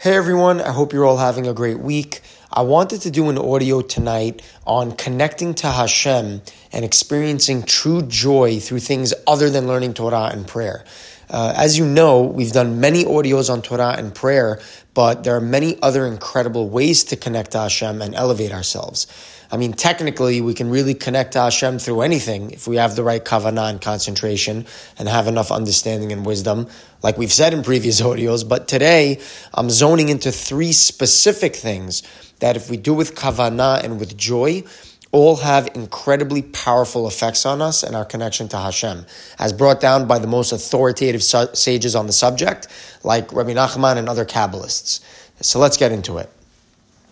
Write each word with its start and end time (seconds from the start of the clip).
Hey 0.00 0.14
everyone, 0.14 0.60
I 0.60 0.70
hope 0.70 0.92
you're 0.92 1.04
all 1.04 1.16
having 1.16 1.48
a 1.48 1.52
great 1.52 1.80
week. 1.80 2.20
I 2.52 2.62
wanted 2.62 3.00
to 3.00 3.10
do 3.10 3.30
an 3.30 3.36
audio 3.36 3.80
tonight 3.80 4.42
on 4.64 4.92
connecting 4.92 5.54
to 5.54 5.66
Hashem 5.66 6.40
and 6.70 6.84
experiencing 6.84 7.64
true 7.64 8.02
joy 8.02 8.60
through 8.60 8.78
things 8.78 9.12
other 9.26 9.50
than 9.50 9.66
learning 9.66 9.94
Torah 9.94 10.30
and 10.32 10.46
prayer. 10.46 10.84
Uh, 11.28 11.52
as 11.56 11.76
you 11.76 11.84
know, 11.84 12.22
we've 12.22 12.52
done 12.52 12.78
many 12.78 13.02
audios 13.06 13.52
on 13.52 13.60
Torah 13.60 13.96
and 13.98 14.14
prayer, 14.14 14.60
but 14.94 15.24
there 15.24 15.34
are 15.34 15.40
many 15.40 15.76
other 15.82 16.06
incredible 16.06 16.68
ways 16.68 17.02
to 17.02 17.16
connect 17.16 17.50
to 17.50 17.58
Hashem 17.58 18.00
and 18.00 18.14
elevate 18.14 18.52
ourselves. 18.52 19.08
I 19.50 19.56
mean, 19.56 19.72
technically, 19.72 20.40
we 20.42 20.52
can 20.52 20.68
really 20.68 20.92
connect 20.92 21.32
to 21.32 21.40
Hashem 21.40 21.78
through 21.78 22.02
anything 22.02 22.50
if 22.50 22.68
we 22.68 22.76
have 22.76 22.96
the 22.96 23.02
right 23.02 23.24
kavanah 23.24 23.70
and 23.70 23.80
concentration 23.80 24.66
and 24.98 25.08
have 25.08 25.26
enough 25.26 25.50
understanding 25.50 26.12
and 26.12 26.26
wisdom, 26.26 26.68
like 27.02 27.16
we've 27.16 27.32
said 27.32 27.54
in 27.54 27.62
previous 27.62 28.00
audios. 28.02 28.46
But 28.46 28.68
today, 28.68 29.20
I'm 29.54 29.70
zoning 29.70 30.10
into 30.10 30.30
three 30.30 30.72
specific 30.72 31.56
things 31.56 32.02
that 32.40 32.56
if 32.56 32.68
we 32.68 32.76
do 32.76 32.92
with 32.92 33.14
kavanah 33.14 33.82
and 33.82 33.98
with 33.98 34.18
joy, 34.18 34.64
all 35.10 35.36
have 35.36 35.68
incredibly 35.74 36.42
powerful 36.42 37.08
effects 37.08 37.46
on 37.46 37.62
us 37.62 37.82
and 37.82 37.96
our 37.96 38.04
connection 38.04 38.48
to 38.48 38.58
Hashem, 38.58 39.06
as 39.38 39.54
brought 39.54 39.80
down 39.80 40.06
by 40.06 40.18
the 40.18 40.26
most 40.26 40.52
authoritative 40.52 41.22
sages 41.22 41.96
on 41.96 42.06
the 42.06 42.12
subject, 42.12 42.68
like 43.02 43.32
Rabbi 43.32 43.54
Nachman 43.54 43.96
and 43.96 44.08
other 44.08 44.26
Kabbalists. 44.26 45.00
So 45.40 45.58
let's 45.58 45.78
get 45.78 45.92
into 45.92 46.18
it. 46.18 46.30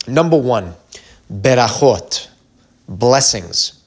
Number 0.07 0.37
one, 0.37 0.75
berachot, 1.33 2.29
blessings. 2.89 3.83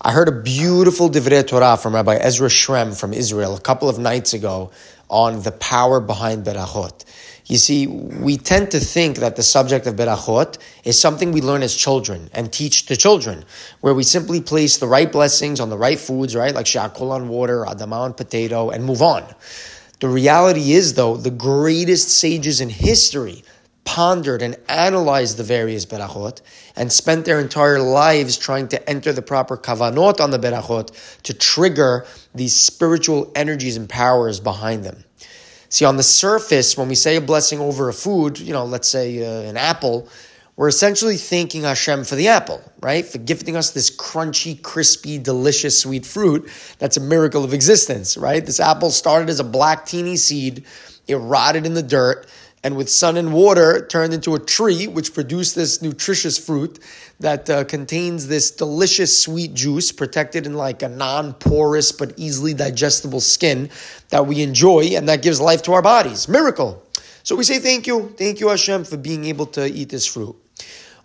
I 0.00 0.12
heard 0.12 0.28
a 0.28 0.42
beautiful 0.42 1.08
divrei 1.08 1.46
Torah 1.46 1.76
from 1.76 1.94
Rabbi 1.94 2.16
Ezra 2.16 2.48
Shrem 2.48 2.98
from 2.98 3.12
Israel 3.14 3.56
a 3.56 3.60
couple 3.60 3.88
of 3.88 3.98
nights 3.98 4.34
ago 4.34 4.70
on 5.08 5.42
the 5.42 5.52
power 5.52 6.00
behind 6.00 6.44
berachot. 6.44 7.04
You 7.46 7.56
see, 7.56 7.86
we 7.86 8.36
tend 8.36 8.72
to 8.72 8.80
think 8.80 9.18
that 9.18 9.36
the 9.36 9.42
subject 9.42 9.86
of 9.86 9.94
berachot 9.94 10.58
is 10.84 11.00
something 11.00 11.32
we 11.32 11.40
learn 11.40 11.62
as 11.62 11.74
children 11.74 12.28
and 12.34 12.52
teach 12.52 12.86
to 12.86 12.96
children, 12.96 13.44
where 13.80 13.94
we 13.94 14.02
simply 14.02 14.40
place 14.40 14.76
the 14.76 14.86
right 14.86 15.10
blessings 15.10 15.60
on 15.60 15.70
the 15.70 15.78
right 15.78 15.98
foods, 15.98 16.36
right? 16.36 16.54
Like 16.54 16.66
shakol 16.66 17.10
on 17.12 17.28
water, 17.28 17.64
adama 17.64 18.00
on 18.00 18.14
potato, 18.14 18.70
and 18.70 18.84
move 18.84 19.00
on. 19.00 19.24
The 20.00 20.08
reality 20.08 20.72
is, 20.72 20.92
though, 20.92 21.16
the 21.16 21.30
greatest 21.30 22.10
sages 22.10 22.60
in 22.60 22.68
history 22.68 23.44
pondered 23.86 24.42
and 24.42 24.56
analyzed 24.68 25.38
the 25.38 25.44
various 25.44 25.86
berachot 25.86 26.42
and 26.74 26.92
spent 26.92 27.24
their 27.24 27.40
entire 27.40 27.80
lives 27.80 28.36
trying 28.36 28.68
to 28.68 28.90
enter 28.90 29.12
the 29.12 29.22
proper 29.22 29.56
kavanot 29.56 30.20
on 30.20 30.30
the 30.30 30.38
berachot 30.38 30.90
to 31.22 31.32
trigger 31.32 32.04
these 32.34 32.54
spiritual 32.54 33.32
energies 33.34 33.78
and 33.78 33.88
powers 33.88 34.40
behind 34.40 34.84
them. 34.84 35.02
See, 35.70 35.84
on 35.84 35.96
the 35.96 36.02
surface, 36.02 36.76
when 36.76 36.88
we 36.88 36.94
say 36.94 37.16
a 37.16 37.20
blessing 37.20 37.60
over 37.60 37.88
a 37.88 37.94
food, 37.94 38.38
you 38.38 38.52
know, 38.52 38.64
let's 38.64 38.88
say 38.88 39.24
uh, 39.24 39.48
an 39.48 39.56
apple, 39.56 40.08
we're 40.56 40.68
essentially 40.68 41.16
thanking 41.16 41.62
Hashem 41.62 42.04
for 42.04 42.16
the 42.16 42.28
apple, 42.28 42.62
right? 42.80 43.04
For 43.04 43.18
gifting 43.18 43.56
us 43.56 43.70
this 43.70 43.94
crunchy, 43.94 44.60
crispy, 44.60 45.18
delicious, 45.18 45.80
sweet 45.80 46.06
fruit. 46.06 46.50
That's 46.78 46.96
a 46.96 47.00
miracle 47.00 47.44
of 47.44 47.52
existence, 47.52 48.16
right? 48.16 48.44
This 48.44 48.58
apple 48.58 48.90
started 48.90 49.28
as 49.28 49.38
a 49.38 49.44
black 49.44 49.86
teeny 49.86 50.16
seed, 50.16 50.64
it 51.06 51.16
rotted 51.16 51.66
in 51.66 51.74
the 51.74 51.82
dirt, 51.82 52.26
and 52.66 52.76
with 52.76 52.90
sun 52.90 53.16
and 53.16 53.32
water 53.32 53.86
turned 53.86 54.12
into 54.12 54.34
a 54.34 54.40
tree 54.40 54.88
which 54.88 55.14
produced 55.14 55.54
this 55.54 55.80
nutritious 55.82 56.36
fruit 56.36 56.80
that 57.20 57.48
uh, 57.48 57.62
contains 57.62 58.26
this 58.26 58.50
delicious 58.50 59.22
sweet 59.22 59.54
juice 59.54 59.92
protected 59.92 60.46
in 60.46 60.54
like 60.54 60.82
a 60.82 60.88
non-porous 60.88 61.92
but 61.92 62.12
easily 62.16 62.54
digestible 62.54 63.20
skin 63.20 63.70
that 64.08 64.26
we 64.26 64.42
enjoy 64.42 64.80
and 64.96 65.08
that 65.08 65.22
gives 65.22 65.40
life 65.40 65.62
to 65.62 65.74
our 65.74 65.80
bodies. 65.80 66.28
Miracle. 66.28 66.82
So 67.22 67.36
we 67.36 67.44
say 67.44 67.60
thank 67.60 67.86
you 67.86 68.12
thank 68.18 68.40
you 68.40 68.48
hashem 68.48 68.82
for 68.82 68.96
being 68.96 69.26
able 69.26 69.46
to 69.46 69.64
eat 69.64 69.90
this 69.90 70.04
fruit. 70.04 70.34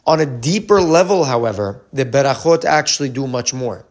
On 0.07 0.19
a 0.19 0.25
deeper 0.25 0.81
level 0.81 1.25
however 1.25 1.83
the 1.93 2.05
berachot 2.05 2.65
actually 2.65 3.09
do 3.09 3.27
much 3.27 3.53
more. 3.53 3.85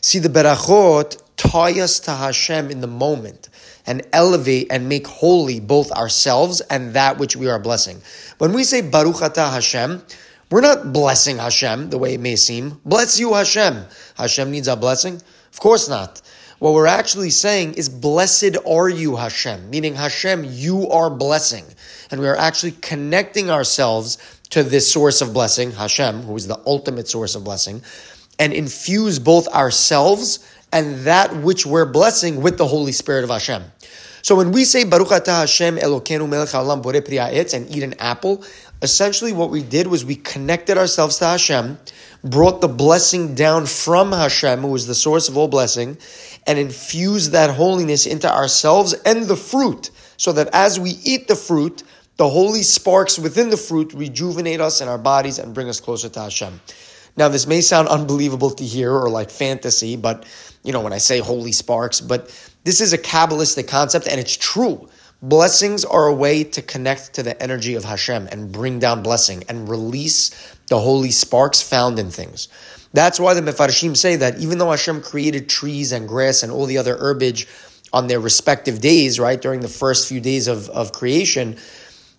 See 0.00 0.18
the 0.18 0.28
berachot 0.28 1.22
tie 1.36 1.78
us 1.80 2.00
to 2.00 2.10
hashem 2.10 2.72
in 2.72 2.80
the 2.80 2.88
moment 2.88 3.48
and 3.86 4.06
elevate 4.12 4.68
and 4.70 4.88
make 4.88 5.06
holy 5.06 5.60
both 5.60 5.90
ourselves 5.92 6.60
and 6.62 6.94
that 6.94 7.18
which 7.18 7.36
we 7.36 7.48
are 7.48 7.58
blessing. 7.58 8.00
When 8.38 8.52
we 8.52 8.64
say 8.64 8.80
Baruch 8.82 9.16
Atah 9.16 9.52
Hashem, 9.52 10.02
we're 10.50 10.60
not 10.60 10.92
blessing 10.92 11.38
Hashem 11.38 11.90
the 11.90 11.98
way 11.98 12.14
it 12.14 12.20
may 12.20 12.36
seem. 12.36 12.80
Bless 12.84 13.18
you, 13.18 13.34
Hashem. 13.34 13.84
Hashem 14.16 14.50
needs 14.50 14.68
our 14.68 14.76
blessing? 14.76 15.20
Of 15.52 15.60
course 15.60 15.88
not. 15.88 16.20
What 16.58 16.74
we're 16.74 16.86
actually 16.86 17.30
saying 17.30 17.74
is, 17.74 17.88
Blessed 17.88 18.56
are 18.64 18.88
you, 18.88 19.16
Hashem, 19.16 19.68
meaning 19.68 19.96
Hashem, 19.96 20.44
you 20.48 20.88
are 20.90 21.10
blessing. 21.10 21.64
And 22.10 22.20
we 22.20 22.28
are 22.28 22.36
actually 22.36 22.72
connecting 22.72 23.50
ourselves 23.50 24.18
to 24.50 24.62
this 24.62 24.92
source 24.92 25.22
of 25.22 25.32
blessing, 25.32 25.72
Hashem, 25.72 26.22
who 26.22 26.36
is 26.36 26.46
the 26.46 26.60
ultimate 26.66 27.08
source 27.08 27.34
of 27.34 27.42
blessing, 27.42 27.82
and 28.38 28.52
infuse 28.52 29.18
both 29.18 29.48
ourselves 29.48 30.46
and 30.72 31.00
that 31.00 31.36
which 31.36 31.66
we're 31.66 31.86
blessing 31.86 32.40
with 32.42 32.58
the 32.58 32.66
Holy 32.66 32.92
Spirit 32.92 33.24
of 33.24 33.30
Hashem. 33.30 33.62
So 34.22 34.36
when 34.36 34.52
we 34.52 34.64
say 34.64 34.84
Baruch 34.84 35.08
Atah 35.08 35.40
Hashem 35.40 35.78
Elokeinu 35.78 36.28
Melech 36.28 36.50
Haolam 36.50 36.82
Borei 36.82 37.04
Pri 37.04 37.18
and 37.18 37.74
eat 37.74 37.82
an 37.82 37.94
apple, 37.98 38.44
essentially 38.80 39.32
what 39.32 39.50
we 39.50 39.62
did 39.62 39.88
was 39.88 40.04
we 40.04 40.14
connected 40.14 40.78
ourselves 40.78 41.18
to 41.18 41.26
Hashem, 41.26 41.78
brought 42.22 42.60
the 42.60 42.68
blessing 42.68 43.34
down 43.34 43.66
from 43.66 44.12
Hashem, 44.12 44.60
who 44.60 44.74
is 44.76 44.86
the 44.86 44.94
source 44.94 45.28
of 45.28 45.36
all 45.36 45.48
blessing, 45.48 45.98
and 46.46 46.58
infused 46.58 47.32
that 47.32 47.50
holiness 47.50 48.06
into 48.06 48.32
ourselves 48.32 48.94
and 49.04 49.24
the 49.24 49.36
fruit, 49.36 49.90
so 50.16 50.32
that 50.32 50.48
as 50.52 50.78
we 50.78 50.90
eat 51.02 51.26
the 51.26 51.36
fruit, 51.36 51.82
the 52.16 52.28
holy 52.28 52.62
sparks 52.62 53.18
within 53.18 53.50
the 53.50 53.56
fruit 53.56 53.92
rejuvenate 53.92 54.60
us 54.60 54.80
in 54.80 54.86
our 54.86 54.98
bodies 54.98 55.40
and 55.40 55.52
bring 55.52 55.68
us 55.68 55.80
closer 55.80 56.08
to 56.08 56.20
Hashem. 56.20 56.60
Now, 57.16 57.28
this 57.28 57.46
may 57.46 57.60
sound 57.60 57.88
unbelievable 57.88 58.50
to 58.50 58.64
hear 58.64 58.92
or 58.92 59.10
like 59.10 59.30
fantasy, 59.30 59.96
but 59.96 60.24
you 60.62 60.72
know, 60.72 60.80
when 60.80 60.92
I 60.92 60.98
say 60.98 61.18
holy 61.18 61.52
sparks, 61.52 62.00
but 62.00 62.28
this 62.64 62.80
is 62.80 62.92
a 62.92 62.98
Kabbalistic 62.98 63.68
concept 63.68 64.06
and 64.06 64.20
it's 64.20 64.36
true. 64.36 64.88
Blessings 65.22 65.84
are 65.84 66.06
a 66.06 66.14
way 66.14 66.42
to 66.44 66.62
connect 66.62 67.14
to 67.14 67.22
the 67.22 67.40
energy 67.40 67.74
of 67.74 67.84
Hashem 67.84 68.28
and 68.32 68.50
bring 68.50 68.78
down 68.78 69.02
blessing 69.02 69.44
and 69.48 69.68
release 69.68 70.56
the 70.68 70.78
holy 70.78 71.10
sparks 71.10 71.62
found 71.62 71.98
in 71.98 72.10
things. 72.10 72.48
That's 72.92 73.20
why 73.20 73.34
the 73.34 73.40
Mefarshim 73.40 73.96
say 73.96 74.16
that 74.16 74.38
even 74.38 74.58
though 74.58 74.70
Hashem 74.70 75.02
created 75.02 75.48
trees 75.48 75.92
and 75.92 76.08
grass 76.08 76.42
and 76.42 76.52
all 76.52 76.66
the 76.66 76.78
other 76.78 76.96
herbage 76.96 77.46
on 77.92 78.06
their 78.06 78.20
respective 78.20 78.80
days, 78.80 79.20
right, 79.20 79.40
during 79.40 79.60
the 79.60 79.68
first 79.68 80.08
few 80.08 80.20
days 80.20 80.48
of, 80.48 80.68
of 80.70 80.92
creation, 80.92 81.56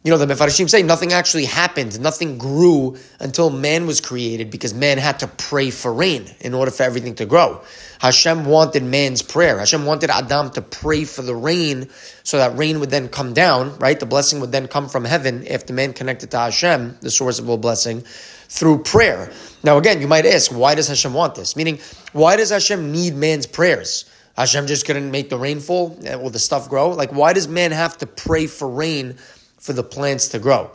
you 0.03 0.12
know, 0.12 0.18
the 0.18 0.25
Mefarshim 0.25 0.69
say 0.69 0.84
nothing 0.84 1.14
actually 1.14 1.46
happened, 1.46 1.97
nothing 2.02 2.38
grew 2.38 2.97
until 3.22 3.50
man 3.50 3.88
was 3.88 4.02
created 4.02 4.52
because 4.52 4.74
man 4.74 4.97
had 4.97 5.19
to 5.19 5.28
pray 5.28 5.69
for 5.69 5.94
rain 5.94 6.25
in 6.41 6.53
order 6.53 6.72
for 6.72 6.84
everything 6.84 7.16
to 7.16 7.25
grow. 7.25 7.62
Hashem 8.00 8.44
wanted 8.44 8.84
man's 8.84 9.22
prayer. 9.22 9.59
Hashem 9.59 9.86
wanted 9.86 10.09
Adam 10.09 10.50
to 10.52 10.62
pray 10.62 11.06
for 11.06 11.22
the 11.22 11.34
rain 11.34 11.88
so 12.24 12.38
that 12.38 12.58
rain 12.58 12.81
would 12.81 12.90
then 12.90 13.08
come 13.08 13.34
down, 13.34 13.80
right? 13.80 13.97
The 13.97 14.06
blessing 14.06 14.41
would 14.41 14.52
then 14.52 14.68
come 14.68 14.90
from 14.90 15.06
heaven 15.06 15.47
if 15.47 15.68
the 15.68 15.74
man 15.74 15.94
connected 15.94 16.31
to 16.31 16.38
Hashem, 16.38 16.97
the 17.00 17.09
source 17.09 17.40
of 17.40 17.50
all 17.50 17.58
blessing, 17.58 18.02
through 18.02 18.84
prayer. 18.84 19.31
Now, 19.64 19.78
again, 19.78 20.02
you 20.02 20.08
might 20.08 20.25
ask, 20.25 20.52
why 20.52 20.75
does 20.75 20.90
Hashem 20.90 21.14
want 21.14 21.35
this? 21.35 21.56
Meaning, 21.56 21.80
why 22.12 22.35
does 22.35 22.50
Hashem 22.50 22.91
need 22.91 23.16
man's 23.16 23.47
prayers? 23.47 24.03
Hashem 24.35 24.68
just 24.68 24.85
couldn't 24.85 25.12
make 25.12 25.30
the 25.30 25.38
rainfall 25.38 25.97
eh, 26.03 26.16
or 26.16 26.30
the 26.30 26.40
stuff 26.40 26.68
grow? 26.68 26.90
Like, 26.90 27.14
why 27.14 27.31
does 27.31 27.47
man 27.47 27.72
have 27.72 27.97
to 28.00 28.06
pray 28.06 28.47
for 28.47 28.68
rain 28.68 29.16
for 29.63 29.72
the 29.72 29.84
plants 29.84 30.28
to 30.28 30.40
grow. 30.40 30.69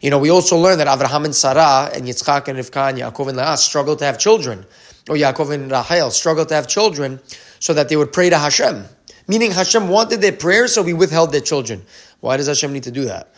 You 0.00 0.08
know, 0.08 0.18
we 0.18 0.30
also 0.30 0.56
learn 0.56 0.78
that 0.78 0.86
Avraham 0.86 1.26
and 1.26 1.36
Sarah 1.36 1.90
and 1.94 2.06
Yitzchak 2.06 2.48
and 2.48 2.58
Rivka 2.58 2.88
and 2.88 2.98
Yaakov 2.98 3.28
and 3.28 3.36
Leah 3.36 3.58
struggled 3.58 3.98
to 3.98 4.06
have 4.06 4.18
children, 4.18 4.64
or 5.10 5.16
Yaakov 5.16 5.52
and 5.52 5.70
Rahel 5.70 6.10
struggled 6.10 6.48
to 6.48 6.54
have 6.54 6.66
children, 6.66 7.20
so 7.58 7.74
that 7.74 7.90
they 7.90 7.96
would 7.96 8.14
pray 8.14 8.30
to 8.30 8.38
Hashem. 8.38 8.86
Meaning 9.28 9.50
Hashem 9.50 9.88
wanted 9.90 10.22
their 10.22 10.32
prayers, 10.32 10.72
so 10.72 10.82
we 10.82 10.94
withheld 10.94 11.32
their 11.32 11.42
children. 11.42 11.84
Why 12.20 12.38
does 12.38 12.46
Hashem 12.46 12.72
need 12.72 12.84
to 12.84 12.90
do 12.90 13.04
that? 13.04 13.34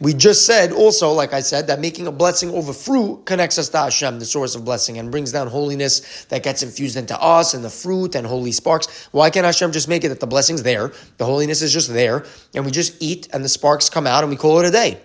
We 0.00 0.14
just 0.14 0.46
said 0.46 0.72
also, 0.72 1.12
like 1.12 1.34
I 1.34 1.42
said, 1.42 1.66
that 1.66 1.78
making 1.78 2.06
a 2.06 2.12
blessing 2.12 2.50
over 2.50 2.72
fruit 2.72 3.26
connects 3.26 3.58
us 3.58 3.68
to 3.68 3.78
Hashem, 3.78 4.18
the 4.18 4.24
source 4.24 4.54
of 4.54 4.64
blessing, 4.64 4.96
and 4.96 5.10
brings 5.10 5.30
down 5.30 5.46
holiness 5.46 6.24
that 6.30 6.42
gets 6.42 6.62
infused 6.62 6.96
into 6.96 7.20
us 7.20 7.52
and 7.52 7.62
the 7.62 7.68
fruit 7.68 8.14
and 8.14 8.26
holy 8.26 8.52
sparks. 8.52 9.08
Why 9.12 9.28
can't 9.28 9.44
Hashem 9.44 9.72
just 9.72 9.88
make 9.88 10.02
it 10.02 10.08
that 10.08 10.18
the 10.18 10.26
blessing's 10.26 10.62
there, 10.62 10.92
the 11.18 11.26
holiness 11.26 11.60
is 11.60 11.70
just 11.70 11.92
there, 11.92 12.24
and 12.54 12.64
we 12.64 12.70
just 12.70 12.96
eat 13.02 13.28
and 13.34 13.44
the 13.44 13.48
sparks 13.50 13.90
come 13.90 14.06
out 14.06 14.24
and 14.24 14.30
we 14.30 14.36
call 14.36 14.60
it 14.60 14.66
a 14.66 14.70
day? 14.70 14.98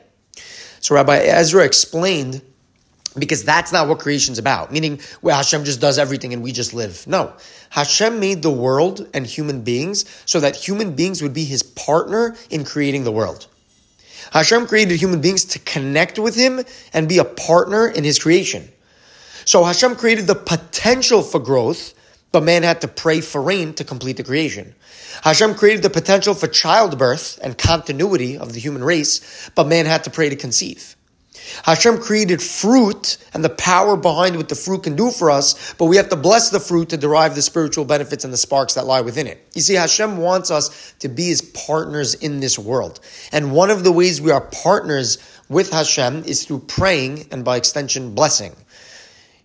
So 0.80 0.96
Rabbi 0.96 1.18
Ezra 1.18 1.66
explained 1.66 2.42
because 3.20 3.44
that's 3.44 3.74
not 3.74 3.90
what 3.90 4.00
creation's 4.00 4.40
about. 4.40 4.72
Meaning, 4.72 5.02
where 5.20 5.36
Hashem 5.36 5.66
just 5.66 5.82
does 5.82 5.98
everything 5.98 6.32
and 6.34 6.42
we 6.42 6.54
just 6.54 6.74
live. 6.74 7.06
No. 7.06 7.34
Hashem 7.70 8.22
made 8.22 8.42
the 8.42 8.52
world 8.52 9.10
and 9.14 9.26
human 9.28 9.62
beings 9.64 10.06
so 10.26 10.40
that 10.40 10.56
human 10.56 10.96
beings 10.96 11.22
would 11.22 11.34
be 11.34 11.44
his 11.44 11.64
partner 11.64 12.38
in 12.50 12.64
creating 12.64 13.04
the 13.04 13.12
world. 13.12 13.48
Hashem 14.32 14.68
created 14.68 15.00
human 15.00 15.22
beings 15.22 15.46
to 15.46 15.60
connect 15.60 16.20
with 16.20 16.36
Him 16.36 16.62
and 16.94 17.10
be 17.10 17.18
a 17.18 17.26
partner 17.26 17.88
in 17.88 18.04
His 18.04 18.20
creation. 18.20 18.70
So 19.46 19.64
Hashem 19.64 19.96
created 19.96 20.28
the 20.28 20.36
potential 20.36 21.22
for 21.22 21.40
growth 21.40 21.94
but 22.36 22.44
man 22.44 22.64
had 22.64 22.82
to 22.82 22.90
pray 22.90 23.22
for 23.22 23.42
rain 23.42 23.74
to 23.76 23.86
complete 23.86 24.18
the 24.18 24.24
creation. 24.26 24.76
Hashem 25.24 25.56
created 25.56 25.84
the 25.84 25.90
potential 25.90 26.34
for 26.34 26.48
childbirth 26.48 27.40
and 27.42 27.58
continuity 27.58 28.38
of 28.38 28.52
the 28.52 28.60
human 28.60 28.84
race, 28.84 29.50
but 29.56 29.68
man 29.68 29.86
had 29.86 30.04
to 30.04 30.10
pray 30.10 30.28
to 30.28 30.36
conceive. 30.36 30.95
Hashem 31.64 32.00
created 32.00 32.42
fruit 32.42 33.18
and 33.34 33.44
the 33.44 33.50
power 33.50 33.98
behind 33.98 34.38
what 34.38 34.50
the 34.50 34.56
fruit 34.56 34.84
can 34.84 34.96
do 34.96 35.12
for 35.12 35.30
us, 35.32 35.74
but 35.76 35.86
we 35.86 35.98
have 35.98 36.10
to 36.10 36.16
bless 36.16 36.50
the 36.50 36.60
fruit 36.60 36.90
to 36.90 36.98
derive 36.98 37.36
the 37.36 37.42
spiritual 37.42 37.86
benefits 37.86 38.24
and 38.24 38.34
the 38.34 38.38
sparks 38.38 38.74
that 38.76 38.86
lie 38.86 39.02
within 39.02 39.28
it. 39.28 39.48
You 39.54 39.62
see, 39.62 39.76
Hashem 39.76 40.18
wants 40.18 40.52
us 40.52 40.94
to 41.00 41.10
be 41.10 41.26
his 41.26 41.42
partners 41.42 42.14
in 42.14 42.40
this 42.40 42.58
world. 42.58 43.00
And 43.32 43.52
one 43.52 43.70
of 43.70 43.84
the 43.84 43.92
ways 43.92 44.22
we 44.22 44.32
are 44.32 44.42
partners 44.42 45.18
with 45.50 45.72
Hashem 45.72 46.24
is 46.24 46.46
through 46.46 46.60
praying 46.60 47.28
and 47.32 47.46
by 47.46 47.58
extension, 47.58 48.16
blessing. 48.16 48.56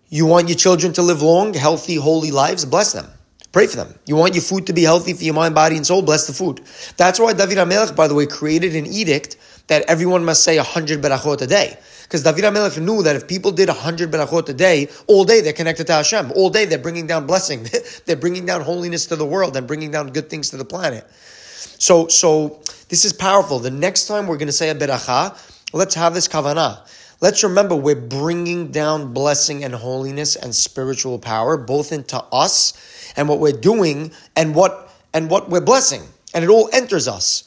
You 0.08 0.26
want 0.26 0.48
your 0.48 0.56
children 0.56 0.92
to 0.94 1.02
live 1.02 1.22
long, 1.22 1.54
healthy, 1.54 1.94
holy 1.94 2.30
lives? 2.30 2.64
Bless 2.64 2.92
them. 2.92 3.06
Pray 3.52 3.66
for 3.66 3.76
them. 3.76 3.94
You 4.06 4.14
want 4.14 4.34
your 4.34 4.42
food 4.42 4.66
to 4.68 4.72
be 4.72 4.82
healthy 4.82 5.12
for 5.12 5.24
your 5.24 5.34
mind, 5.34 5.54
body, 5.56 5.76
and 5.76 5.84
soul? 5.84 6.02
Bless 6.02 6.26
the 6.26 6.32
food. 6.32 6.60
That's 6.96 7.18
why 7.18 7.32
David 7.32 7.58
HaMelech, 7.58 7.96
by 7.96 8.06
the 8.06 8.14
way, 8.14 8.26
created 8.26 8.76
an 8.76 8.86
edict 8.86 9.36
that 9.70 9.84
everyone 9.86 10.24
must 10.24 10.42
say 10.42 10.56
100 10.56 11.00
berachot 11.00 11.40
a 11.42 11.46
day. 11.46 11.78
Because 12.02 12.24
David 12.24 12.42
HaMelech 12.42 12.82
knew 12.82 13.04
that 13.04 13.14
if 13.14 13.28
people 13.28 13.52
did 13.52 13.68
100 13.68 14.10
berachot 14.10 14.48
a 14.48 14.52
day, 14.52 14.88
all 15.06 15.24
day 15.24 15.42
they're 15.42 15.52
connected 15.52 15.86
to 15.86 15.92
Hashem. 15.92 16.32
All 16.32 16.50
day 16.50 16.64
they're 16.64 16.76
bringing 16.76 17.06
down 17.06 17.24
blessing. 17.24 17.68
they're 18.04 18.16
bringing 18.16 18.44
down 18.44 18.62
holiness 18.62 19.06
to 19.06 19.16
the 19.16 19.24
world 19.24 19.56
and 19.56 19.68
bringing 19.68 19.92
down 19.92 20.08
good 20.08 20.28
things 20.28 20.50
to 20.50 20.56
the 20.56 20.64
planet. 20.64 21.08
So, 21.12 22.08
so 22.08 22.60
this 22.88 23.04
is 23.04 23.12
powerful. 23.12 23.60
The 23.60 23.70
next 23.70 24.08
time 24.08 24.26
we're 24.26 24.38
going 24.38 24.48
to 24.48 24.52
say 24.52 24.70
a 24.70 24.74
beracha, 24.74 25.38
let's 25.72 25.94
have 25.94 26.14
this 26.14 26.26
kavanah. 26.26 26.80
Let's 27.20 27.44
remember 27.44 27.76
we're 27.76 27.94
bringing 27.94 28.72
down 28.72 29.12
blessing 29.12 29.62
and 29.62 29.72
holiness 29.72 30.34
and 30.34 30.52
spiritual 30.52 31.20
power 31.20 31.56
both 31.56 31.92
into 31.92 32.20
us 32.32 33.12
and 33.16 33.28
what 33.28 33.38
we're 33.38 33.52
doing 33.52 34.10
and 34.34 34.52
what 34.52 34.92
and 35.14 35.30
what 35.30 35.48
we're 35.48 35.60
blessing. 35.60 36.02
And 36.34 36.42
it 36.42 36.50
all 36.50 36.68
enters 36.72 37.06
us. 37.06 37.44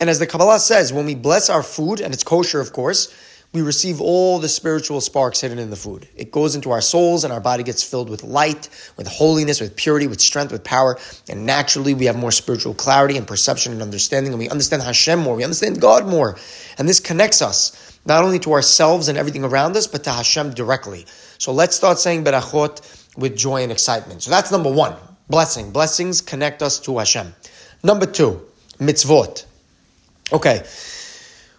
And 0.00 0.10
as 0.10 0.18
the 0.18 0.26
Kabbalah 0.26 0.58
says, 0.58 0.92
when 0.92 1.06
we 1.06 1.14
bless 1.14 1.48
our 1.48 1.62
food, 1.62 2.00
and 2.00 2.12
it's 2.12 2.24
kosher, 2.24 2.60
of 2.60 2.72
course, 2.72 3.14
we 3.52 3.62
receive 3.62 4.02
all 4.02 4.38
the 4.38 4.48
spiritual 4.48 5.00
sparks 5.00 5.40
hidden 5.40 5.58
in 5.58 5.70
the 5.70 5.76
food. 5.76 6.06
It 6.14 6.30
goes 6.30 6.54
into 6.54 6.70
our 6.72 6.82
souls, 6.82 7.24
and 7.24 7.32
our 7.32 7.40
body 7.40 7.62
gets 7.62 7.82
filled 7.82 8.10
with 8.10 8.22
light, 8.22 8.68
with 8.98 9.06
holiness, 9.06 9.60
with 9.60 9.76
purity, 9.76 10.06
with 10.06 10.20
strength, 10.20 10.52
with 10.52 10.62
power. 10.62 10.98
And 11.30 11.46
naturally, 11.46 11.94
we 11.94 12.04
have 12.04 12.16
more 12.16 12.32
spiritual 12.32 12.74
clarity 12.74 13.16
and 13.16 13.26
perception 13.26 13.72
and 13.72 13.80
understanding, 13.80 14.32
and 14.32 14.38
we 14.38 14.50
understand 14.50 14.82
Hashem 14.82 15.20
more. 15.20 15.36
We 15.36 15.44
understand 15.44 15.80
God 15.80 16.06
more. 16.06 16.36
And 16.76 16.86
this 16.86 17.00
connects 17.00 17.40
us 17.40 17.98
not 18.04 18.24
only 18.24 18.38
to 18.40 18.52
ourselves 18.52 19.08
and 19.08 19.16
everything 19.16 19.44
around 19.44 19.76
us, 19.76 19.86
but 19.86 20.04
to 20.04 20.10
Hashem 20.10 20.52
directly. 20.52 21.06
So 21.38 21.52
let's 21.52 21.76
start 21.76 21.98
saying 21.98 22.24
berachot 22.24 23.16
with 23.16 23.36
joy 23.36 23.62
and 23.62 23.72
excitement. 23.72 24.22
So 24.22 24.30
that's 24.30 24.52
number 24.52 24.70
one, 24.70 24.94
blessing. 25.30 25.70
Blessings 25.70 26.20
connect 26.20 26.62
us 26.62 26.78
to 26.80 26.98
Hashem. 26.98 27.34
Number 27.82 28.04
two, 28.04 28.42
mitzvot. 28.78 29.46
Okay. 30.32 30.64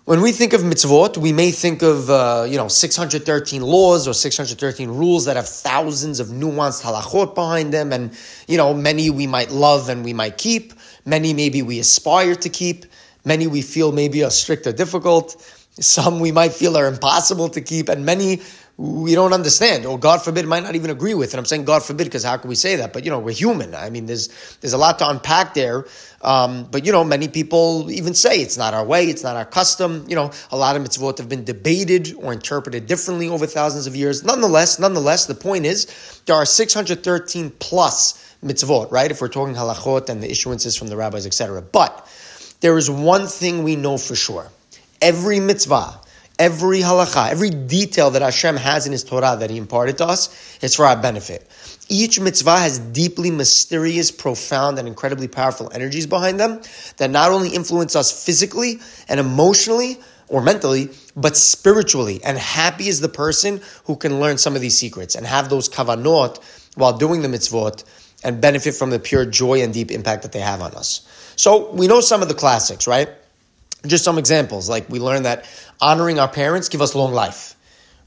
When 0.04 0.22
we 0.22 0.31
think 0.31 0.54
of 0.54 0.62
mitzvot, 0.62 1.18
we 1.18 1.31
may 1.31 1.52
think 1.52 1.81
of, 1.81 2.10
uh, 2.10 2.46
you 2.50 2.58
know, 2.58 2.68
613 2.68 3.62
laws 3.62 4.08
or 4.08 4.14
613 4.14 4.90
rules 4.90 5.25
that 5.25 5.36
have 5.36 5.48
thousands 5.48 6.19
of 6.19 6.28
nuanced 6.28 6.81
halachot 6.81 7.34
behind 7.34 7.74
them. 7.74 7.94
And, 7.94 8.18
you 8.48 8.58
know, 8.58 8.74
many 8.74 9.10
we 9.10 9.25
might 9.28 9.52
love 9.52 9.90
and 9.90 10.04
we 10.04 10.14
might 10.14 10.38
keep. 10.38 10.74
Many 11.06 11.34
maybe 11.34 11.62
we 11.62 11.80
aspire 11.80 12.36
to 12.36 12.50
keep. 12.50 12.86
Many 13.24 13.48
we 13.48 13.62
feel 13.62 13.92
maybe 13.92 14.24
are 14.24 14.31
strict 14.31 14.68
or 14.68 14.74
difficult. 14.74 15.36
Some 15.80 16.20
we 16.20 16.31
might 16.31 16.54
feel 16.54 16.78
are 16.78 16.88
impossible 16.88 17.50
to 17.50 17.62
keep. 17.62 17.88
And 17.88 18.06
many 18.06 18.42
we 18.77 19.15
don't 19.15 19.33
understand, 19.33 19.88
or 19.88 19.97
God 19.97 20.21
forbid, 20.21 20.45
might 20.45 20.62
not 20.62 20.75
even 20.75 20.91
agree 20.91 21.15
with. 21.15 21.33
And 21.33 21.39
I'm 21.39 21.45
saying 21.45 21.65
God 21.65 21.81
forbid 21.81 22.03
because 22.03 22.24
how 22.24 22.38
can 22.38 22.47
we 22.47 22.53
say 22.53 22.75
that? 22.75 22.94
But 22.94 23.06
you 23.06 23.09
know, 23.09 23.18
we're 23.18 23.33
human. 23.33 23.74
I 23.74 23.89
mean, 23.89 24.06
there's 24.06 24.27
there's 24.62 24.74
a 24.74 24.77
lot 24.77 25.00
to 25.00 25.09
unpack 25.09 25.56
there. 25.56 25.88
Um, 26.21 26.68
but 26.69 26.85
you 26.85 26.91
know, 26.91 27.03
many 27.03 27.27
people 27.27 27.89
even 27.89 28.13
say 28.13 28.39
it's 28.39 28.56
not 28.56 28.75
our 28.75 28.85
way, 28.85 29.06
it's 29.06 29.24
not 29.24 29.35
our 29.35 29.45
custom. 29.45 30.06
You 30.07 30.15
know, 30.15 30.31
a 30.51 30.57
lot 30.57 30.75
of 30.75 30.83
mitzvot 30.83 31.18
have 31.18 31.27
been 31.27 31.44
debated 31.44 32.13
or 32.18 32.33
interpreted 32.33 32.85
differently 32.85 33.29
over 33.29 33.47
thousands 33.47 33.88
of 33.88 33.95
years. 33.95 34.24
Nonetheless, 34.24 34.77
nonetheless, 34.77 35.25
the 35.25 35.35
point 35.35 35.65
is 35.65 36.21
there 36.27 36.35
are 36.35 36.45
613 36.45 37.50
plus 37.57 38.35
mitzvot, 38.45 38.91
right? 38.91 39.09
If 39.09 39.21
we're 39.21 39.29
talking 39.29 39.56
halachot 39.56 40.07
and 40.09 40.21
the 40.21 40.27
issuances 40.27 40.77
from 40.77 40.89
the 40.89 40.97
rabbis, 40.97 41.25
etc. 41.25 41.63
But 41.63 42.07
there 42.62 42.77
is 42.77 42.91
one 42.91 43.25
thing 43.25 43.63
we 43.63 43.75
know 43.75 43.97
for 43.97 44.15
sure: 44.15 44.51
every 45.01 45.39
mitzvah 45.39 46.00
Every 46.39 46.80
halacha, 46.80 47.31
every 47.31 47.50
detail 47.50 48.12
that 48.12 48.22
Hashem 48.22 48.57
has 48.57 48.86
in 48.86 48.92
His 48.92 49.04
Torah 49.04 49.38
that 49.39 49.50
He 49.50 49.57
imparted 49.57 49.98
to 49.98 50.06
us 50.06 50.60
is 50.62 50.75
for 50.75 50.86
our 50.86 50.95
benefit. 50.95 51.48
Each 51.89 52.19
mitzvah 52.19 52.60
has 52.60 52.78
deeply 52.80 53.31
mysterious, 53.31 54.12
profound, 54.12 54.78
and 54.78 54.88
incredibly 54.88 55.28
powerful 55.28 55.72
energies 55.74 56.06
behind 56.06 56.39
them 56.39 56.62
that 56.98 57.10
not 57.10 57.31
only 57.31 57.50
influence 57.50 57.95
us 57.95 58.25
physically 58.25 58.80
and 59.07 59.19
emotionally 59.19 59.98
or 60.28 60.42
mentally, 60.42 60.89
but 61.16 61.36
spiritually. 61.36 62.19
And 62.24 62.38
happy 62.38 62.88
is 62.88 63.00
the 63.00 63.10
person 63.10 63.62
who 63.86 63.95
can 63.95 64.19
learn 64.19 64.38
some 64.38 64.56
of 64.56 64.62
these 64.62 64.78
secrets 64.78 65.16
and 65.16 65.25
have 65.25 65.50
those 65.50 65.69
kavanot 65.69 66.44
while 66.75 66.98
doing 66.98 67.22
the 67.22 67.30
mitzvot 67.30 67.84
and 68.24 68.42
benefit 68.42 68.74
from 68.74 68.89
the 68.89 69.00
pure 69.00 69.25
joy 69.25 69.62
and 69.62 69.74
deep 69.74 69.92
impact 69.92 70.24
that 70.24 70.31
they 70.31 70.39
have 70.39 70.62
on 70.62 70.74
us. 70.75 71.01
So 71.36 71.72
we 71.72 71.88
know 71.88 72.01
some 72.01 72.22
of 72.22 72.28
the 72.28 72.34
classics, 72.34 72.88
right? 72.88 73.10
Just 73.85 74.03
some 74.03 74.18
examples, 74.18 74.69
like 74.69 74.89
we 74.89 75.00
learned 75.00 75.25
that 75.25 75.45
honoring 75.79 76.19
our 76.19 76.27
parents 76.27 76.69
give 76.69 76.81
us 76.81 76.95
long 76.95 77.13
life, 77.13 77.56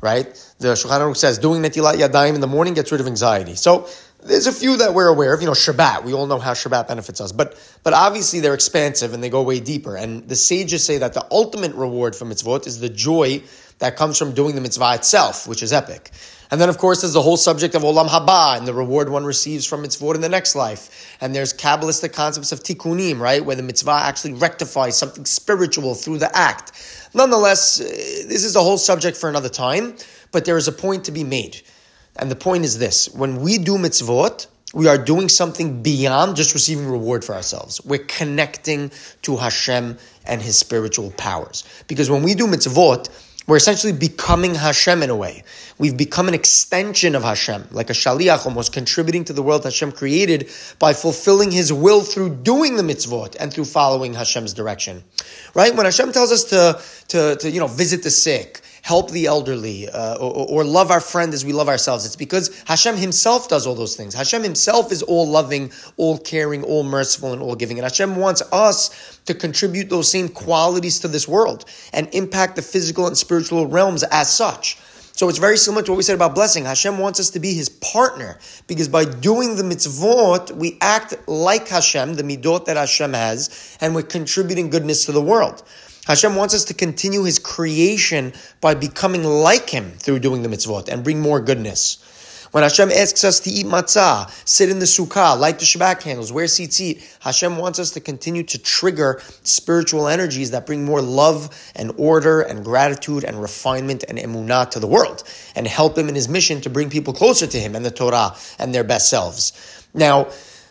right? 0.01 0.27
The 0.59 0.69
Shulchan 0.69 1.01
Aruch 1.01 1.17
says 1.17 1.39
doing 1.39 1.63
Netilat 1.63 1.95
Yadayim 1.95 2.35
in 2.35 2.41
the 2.41 2.49
morning 2.49 2.75
gets 2.75 2.91
rid 2.91 3.01
of 3.01 3.07
anxiety. 3.07 3.55
So 3.55 3.89
there's 4.23 4.47
a 4.47 4.53
few 4.53 4.77
that 4.79 4.95
we're 4.95 5.09
aware 5.09 5.33
of. 5.33 5.41
You 5.41 5.47
know, 5.47 5.53
Shabbat. 5.53 6.05
We 6.05 6.13
all 6.13 6.27
know 6.27 6.39
how 6.39 6.53
Shabbat 6.53 6.89
benefits 6.89 7.21
us, 7.21 7.33
but 7.33 7.57
but 7.83 7.93
obviously 7.93 8.41
they're 8.41 8.55
expansive 8.55 9.15
and 9.15 9.23
they 9.23 9.31
go 9.31 9.43
way 9.43 9.61
deeper. 9.61 9.97
And 9.97 10.29
the 10.29 10.37
sages 10.37 10.85
say 10.85 10.99
that 10.99 11.15
the 11.15 11.27
ultimate 11.31 11.75
reward 11.75 12.17
for 12.17 12.27
mitzvot 12.27 12.67
is 12.67 12.81
the 12.81 12.89
joy 12.89 13.43
that 13.79 13.97
comes 13.97 14.19
from 14.19 14.33
doing 14.33 14.55
the 14.55 14.61
mitzvah 14.61 14.95
itself, 14.95 15.47
which 15.47 15.63
is 15.63 15.73
epic. 15.73 16.11
And 16.51 16.61
then, 16.61 16.69
of 16.69 16.79
course, 16.79 17.03
there's 17.03 17.13
the 17.13 17.23
whole 17.23 17.37
subject 17.37 17.75
of 17.75 17.83
olam 17.83 18.09
haba 18.09 18.59
and 18.59 18.67
the 18.67 18.75
reward 18.75 19.09
one 19.09 19.25
receives 19.25 19.65
from 19.65 19.85
mitzvot 19.85 20.17
in 20.17 20.21
the 20.21 20.29
next 20.29 20.57
life. 20.57 21.17
And 21.21 21.35
there's 21.35 21.55
Kabbalistic 21.55 22.13
concepts 22.13 22.51
of 22.51 22.61
tikkunim, 22.61 23.21
right, 23.21 23.45
where 23.45 23.55
the 23.55 23.63
mitzvah 23.63 24.01
actually 24.03 24.33
rectifies 24.33 24.99
something 24.99 25.25
spiritual 25.27 25.95
through 25.95 26.19
the 26.19 26.37
act. 26.37 26.73
Nonetheless, 27.15 27.81
uh, 27.81 27.85
this 27.85 28.45
is 28.45 28.57
a 28.57 28.61
whole 28.61 28.79
subject 28.79 29.17
for 29.17 29.29
another 29.29 29.49
time, 29.49 29.95
but 30.33 30.45
there 30.45 30.57
is 30.57 30.67
a 30.67 30.73
point 30.73 31.05
to 31.05 31.13
be 31.13 31.23
made. 31.23 31.61
And 32.17 32.31
the 32.31 32.37
point 32.37 32.65
is 32.65 32.79
this 32.79 33.09
when 33.09 33.41
we 33.41 33.59
do 33.59 33.79
mitzvot, 33.79 34.49
we 34.73 34.87
are 34.87 34.99
doing 34.99 35.29
something 35.29 35.83
beyond 35.83 36.37
just 36.37 36.55
receiving 36.55 36.89
reward 36.89 37.25
for 37.25 37.35
ourselves. 37.35 37.81
We're 37.85 38.05
connecting 38.05 38.93
to 39.23 39.37
Hashem 39.37 39.99
and 40.27 40.43
His 40.43 40.57
spiritual 40.59 41.11
powers. 41.13 41.65
Because 41.89 42.09
when 42.09 42.23
we 42.23 42.35
do 42.35 42.47
mitzvot, 42.47 43.09
we're 43.51 43.57
essentially 43.57 43.93
becoming 43.93 44.55
Hashem 44.55 45.03
in 45.03 45.11
a 45.11 45.17
way. 45.17 45.43
We've 45.77 45.97
become 45.97 46.29
an 46.29 46.35
extension 46.35 47.17
of 47.17 47.25
Hashem, 47.25 47.67
like 47.73 47.91
a 47.91 47.93
shaliach 47.93 48.47
almost, 48.47 48.73
contributing 48.73 49.25
to 49.25 49.33
the 49.33 49.43
world 49.43 49.65
Hashem 49.65 49.91
created 49.91 50.49
by 50.79 50.93
fulfilling 50.93 51.51
His 51.51 51.73
will 51.73 52.03
through 52.03 52.37
doing 52.45 52.77
the 52.77 52.85
mitzvot 52.85 53.35
and 53.41 53.53
through 53.53 53.65
following 53.65 54.15
Hashem's 54.15 54.55
direction. 54.55 55.03
Right? 55.53 55.75
When 55.75 55.85
Hashem 55.85 56.13
tells 56.13 56.31
us 56.31 56.45
to, 56.45 56.81
to, 57.09 57.35
to 57.41 57.51
you 57.51 57.59
know, 57.59 57.67
visit 57.67 58.05
the 58.05 58.11
sick, 58.11 58.61
help 58.83 59.11
the 59.11 59.27
elderly, 59.27 59.89
uh, 59.89 60.17
or, 60.17 60.47
or, 60.49 60.65
love 60.65 60.91
our 60.91 61.01
friend 61.01 61.35
as 61.35 61.45
we 61.45 61.53
love 61.53 61.69
ourselves. 61.69 62.07
It's 62.07 62.17
because 62.17 62.63
Hashem 62.65 62.97
Himself 62.97 63.49
does 63.49 63.67
all 63.67 63.75
those 63.75 63.97
things. 63.97 64.15
Hashem 64.15 64.43
Himself 64.43 64.93
is 64.93 65.03
all 65.03 65.29
loving, 65.29 65.73
all 65.97 66.19
caring, 66.19 66.63
all 66.63 66.83
merciful, 66.83 67.33
and 67.33 67.43
all 67.43 67.55
giving. 67.55 67.79
And 67.79 67.85
Hashem 67.85 68.17
wants 68.17 68.43
us 68.53 69.21
to 69.27 69.35
contribute 69.35 69.91
those 69.91 70.11
same 70.11 70.29
qualities 70.29 71.01
to 71.01 71.09
this 71.09 71.29
world 71.29 71.65
and 71.93 72.09
impact 72.13 72.57
the 72.57 72.63
physical 72.63 73.07
and 73.07 73.17
spiritual 73.17 73.67
realms 73.67 74.03
as 74.05 74.33
such. 74.33 74.79
So 75.13 75.29
it's 75.29 75.37
very 75.37 75.59
similar 75.59 75.83
to 75.83 75.91
what 75.93 75.99
we 75.99 76.03
said 76.03 76.15
about 76.15 76.35
blessing. 76.35 76.65
Hashem 76.65 76.97
wants 76.97 77.21
us 77.21 77.29
to 77.31 77.41
be 77.41 77.53
His 77.53 77.69
partner 77.69 78.39
because 78.67 78.89
by 78.89 79.05
doing 79.05 79.57
the 79.57 79.63
mitzvot, 79.63 80.53
we 80.53 80.79
act 80.81 81.15
like 81.29 81.69
Hashem, 81.69 82.15
the 82.15 82.23
midot 82.23 82.65
that 82.65 82.79
Hashem 82.79 83.13
has, 83.13 83.77
and 83.83 83.95
we're 83.95 84.03
contributing 84.03 84.71
goodness 84.71 85.05
to 85.05 85.13
the 85.13 85.21
world. 85.21 85.63
Hashem 86.07 86.35
wants 86.35 86.55
us 86.55 86.65
to 86.65 86.75
continue 86.75 87.25
His 87.25 87.39
creation 87.39 88.33
by 88.61 88.75
becoming 88.75 89.25
like 89.25 89.71
Him 89.71 89.91
through 89.93 90.21
doing 90.21 90.43
the 90.43 90.49
mitzvot 90.49 90.89
and 90.89 91.05
bring 91.05 91.21
more 91.21 91.41
goodness. 91.41 92.05
When 92.53 92.65
Hashem 92.65 92.91
asks 92.91 93.23
us 93.23 93.39
to 93.41 93.51
eat 93.51 93.67
matzah, 93.67 94.29
sit 94.45 94.71
in 94.71 94.81
the 94.81 94.85
sukkah, 94.85 95.39
light 95.39 95.61
the 95.61 95.65
Shabbat 95.65 96.01
candles, 96.01 96.33
wear 96.33 96.47
tzitzit, 96.47 97.01
Hashem 97.21 97.57
wants 97.57 97.79
us 97.79 97.93
to 97.93 98.01
continue 98.01 98.43
to 98.43 98.59
trigger 98.59 99.23
spiritual 99.45 100.09
energies 100.09 100.51
that 100.51 100.67
bring 100.67 100.85
more 100.85 101.01
love 101.01 101.57
and 101.77 101.93
order 101.97 102.41
and 102.41 102.65
gratitude 102.65 103.23
and 103.23 103.41
refinement 103.41 104.03
and 104.09 104.19
emunah 104.19 104.69
to 104.71 104.81
the 104.81 104.89
world 104.89 105.23
and 105.55 105.69
help 105.69 105.97
Him 105.97 106.09
in 106.09 106.17
His 106.17 106.29
mission 106.29 106.61
to 106.63 106.71
bring 106.71 106.91
people 106.91 107.13
closer 107.13 107.47
to 107.47 107.57
Him 107.57 107.77
and 107.77 107.87
the 107.87 107.91
Torah 107.93 108.35
and 108.59 108.75
their 108.75 108.85
best 108.85 109.09
selves. 109.09 109.53
Now, 109.95 110.27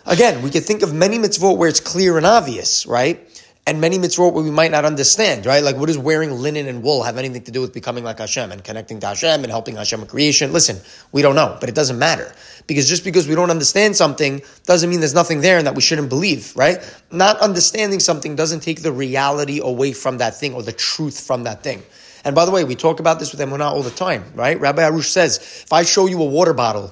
again, 0.05 0.41
we 0.41 0.49
could 0.49 0.65
think 0.65 0.81
of 0.81 0.93
many 0.93 1.17
mitzvot 1.17 1.55
where 1.55 1.69
it's 1.69 1.79
clear 1.79 2.17
and 2.17 2.25
obvious, 2.25 2.85
right? 2.87 3.25
And 3.69 3.79
many 3.79 3.99
mitzvot 3.99 4.33
we 4.33 4.49
might 4.49 4.71
not 4.71 4.83
understand, 4.83 5.45
right? 5.45 5.63
Like, 5.63 5.75
what 5.75 5.85
does 5.85 5.97
wearing 5.99 6.31
linen 6.31 6.67
and 6.67 6.81
wool 6.81 7.03
have 7.03 7.19
anything 7.19 7.43
to 7.43 7.51
do 7.51 7.61
with 7.61 7.71
becoming 7.71 8.03
like 8.03 8.17
Hashem 8.17 8.51
and 8.51 8.63
connecting 8.63 8.99
to 9.01 9.05
Hashem 9.05 9.43
and 9.43 9.51
helping 9.51 9.75
Hashem 9.75 10.01
in 10.01 10.07
creation? 10.07 10.51
Listen, 10.51 10.77
we 11.11 11.21
don't 11.21 11.35
know, 11.35 11.55
but 11.59 11.69
it 11.69 11.75
doesn't 11.75 11.99
matter. 11.99 12.33
Because 12.65 12.89
just 12.89 13.03
because 13.03 13.27
we 13.27 13.35
don't 13.35 13.51
understand 13.51 13.95
something 13.95 14.41
doesn't 14.65 14.89
mean 14.89 15.01
there's 15.01 15.13
nothing 15.13 15.41
there 15.41 15.59
and 15.59 15.67
that 15.67 15.75
we 15.75 15.81
shouldn't 15.81 16.09
believe, 16.09 16.51
right? 16.55 16.79
Not 17.11 17.37
understanding 17.41 17.99
something 17.99 18.35
doesn't 18.35 18.61
take 18.61 18.81
the 18.81 18.91
reality 18.91 19.59
away 19.61 19.93
from 19.93 20.17
that 20.17 20.33
thing 20.35 20.55
or 20.55 20.63
the 20.63 20.73
truth 20.73 21.19
from 21.19 21.43
that 21.43 21.61
thing. 21.61 21.83
And 22.25 22.33
by 22.33 22.45
the 22.45 22.51
way, 22.51 22.63
we 22.63 22.73
talk 22.73 22.99
about 22.99 23.19
this 23.19 23.31
with 23.31 23.39
Emunah 23.39 23.71
all 23.71 23.83
the 23.83 23.91
time, 23.91 24.23
right? 24.33 24.59
Rabbi 24.59 24.81
Arush 24.81 25.11
says, 25.11 25.37
if 25.37 25.71
I 25.71 25.83
show 25.83 26.07
you 26.07 26.19
a 26.23 26.25
water 26.25 26.53
bottle 26.53 26.91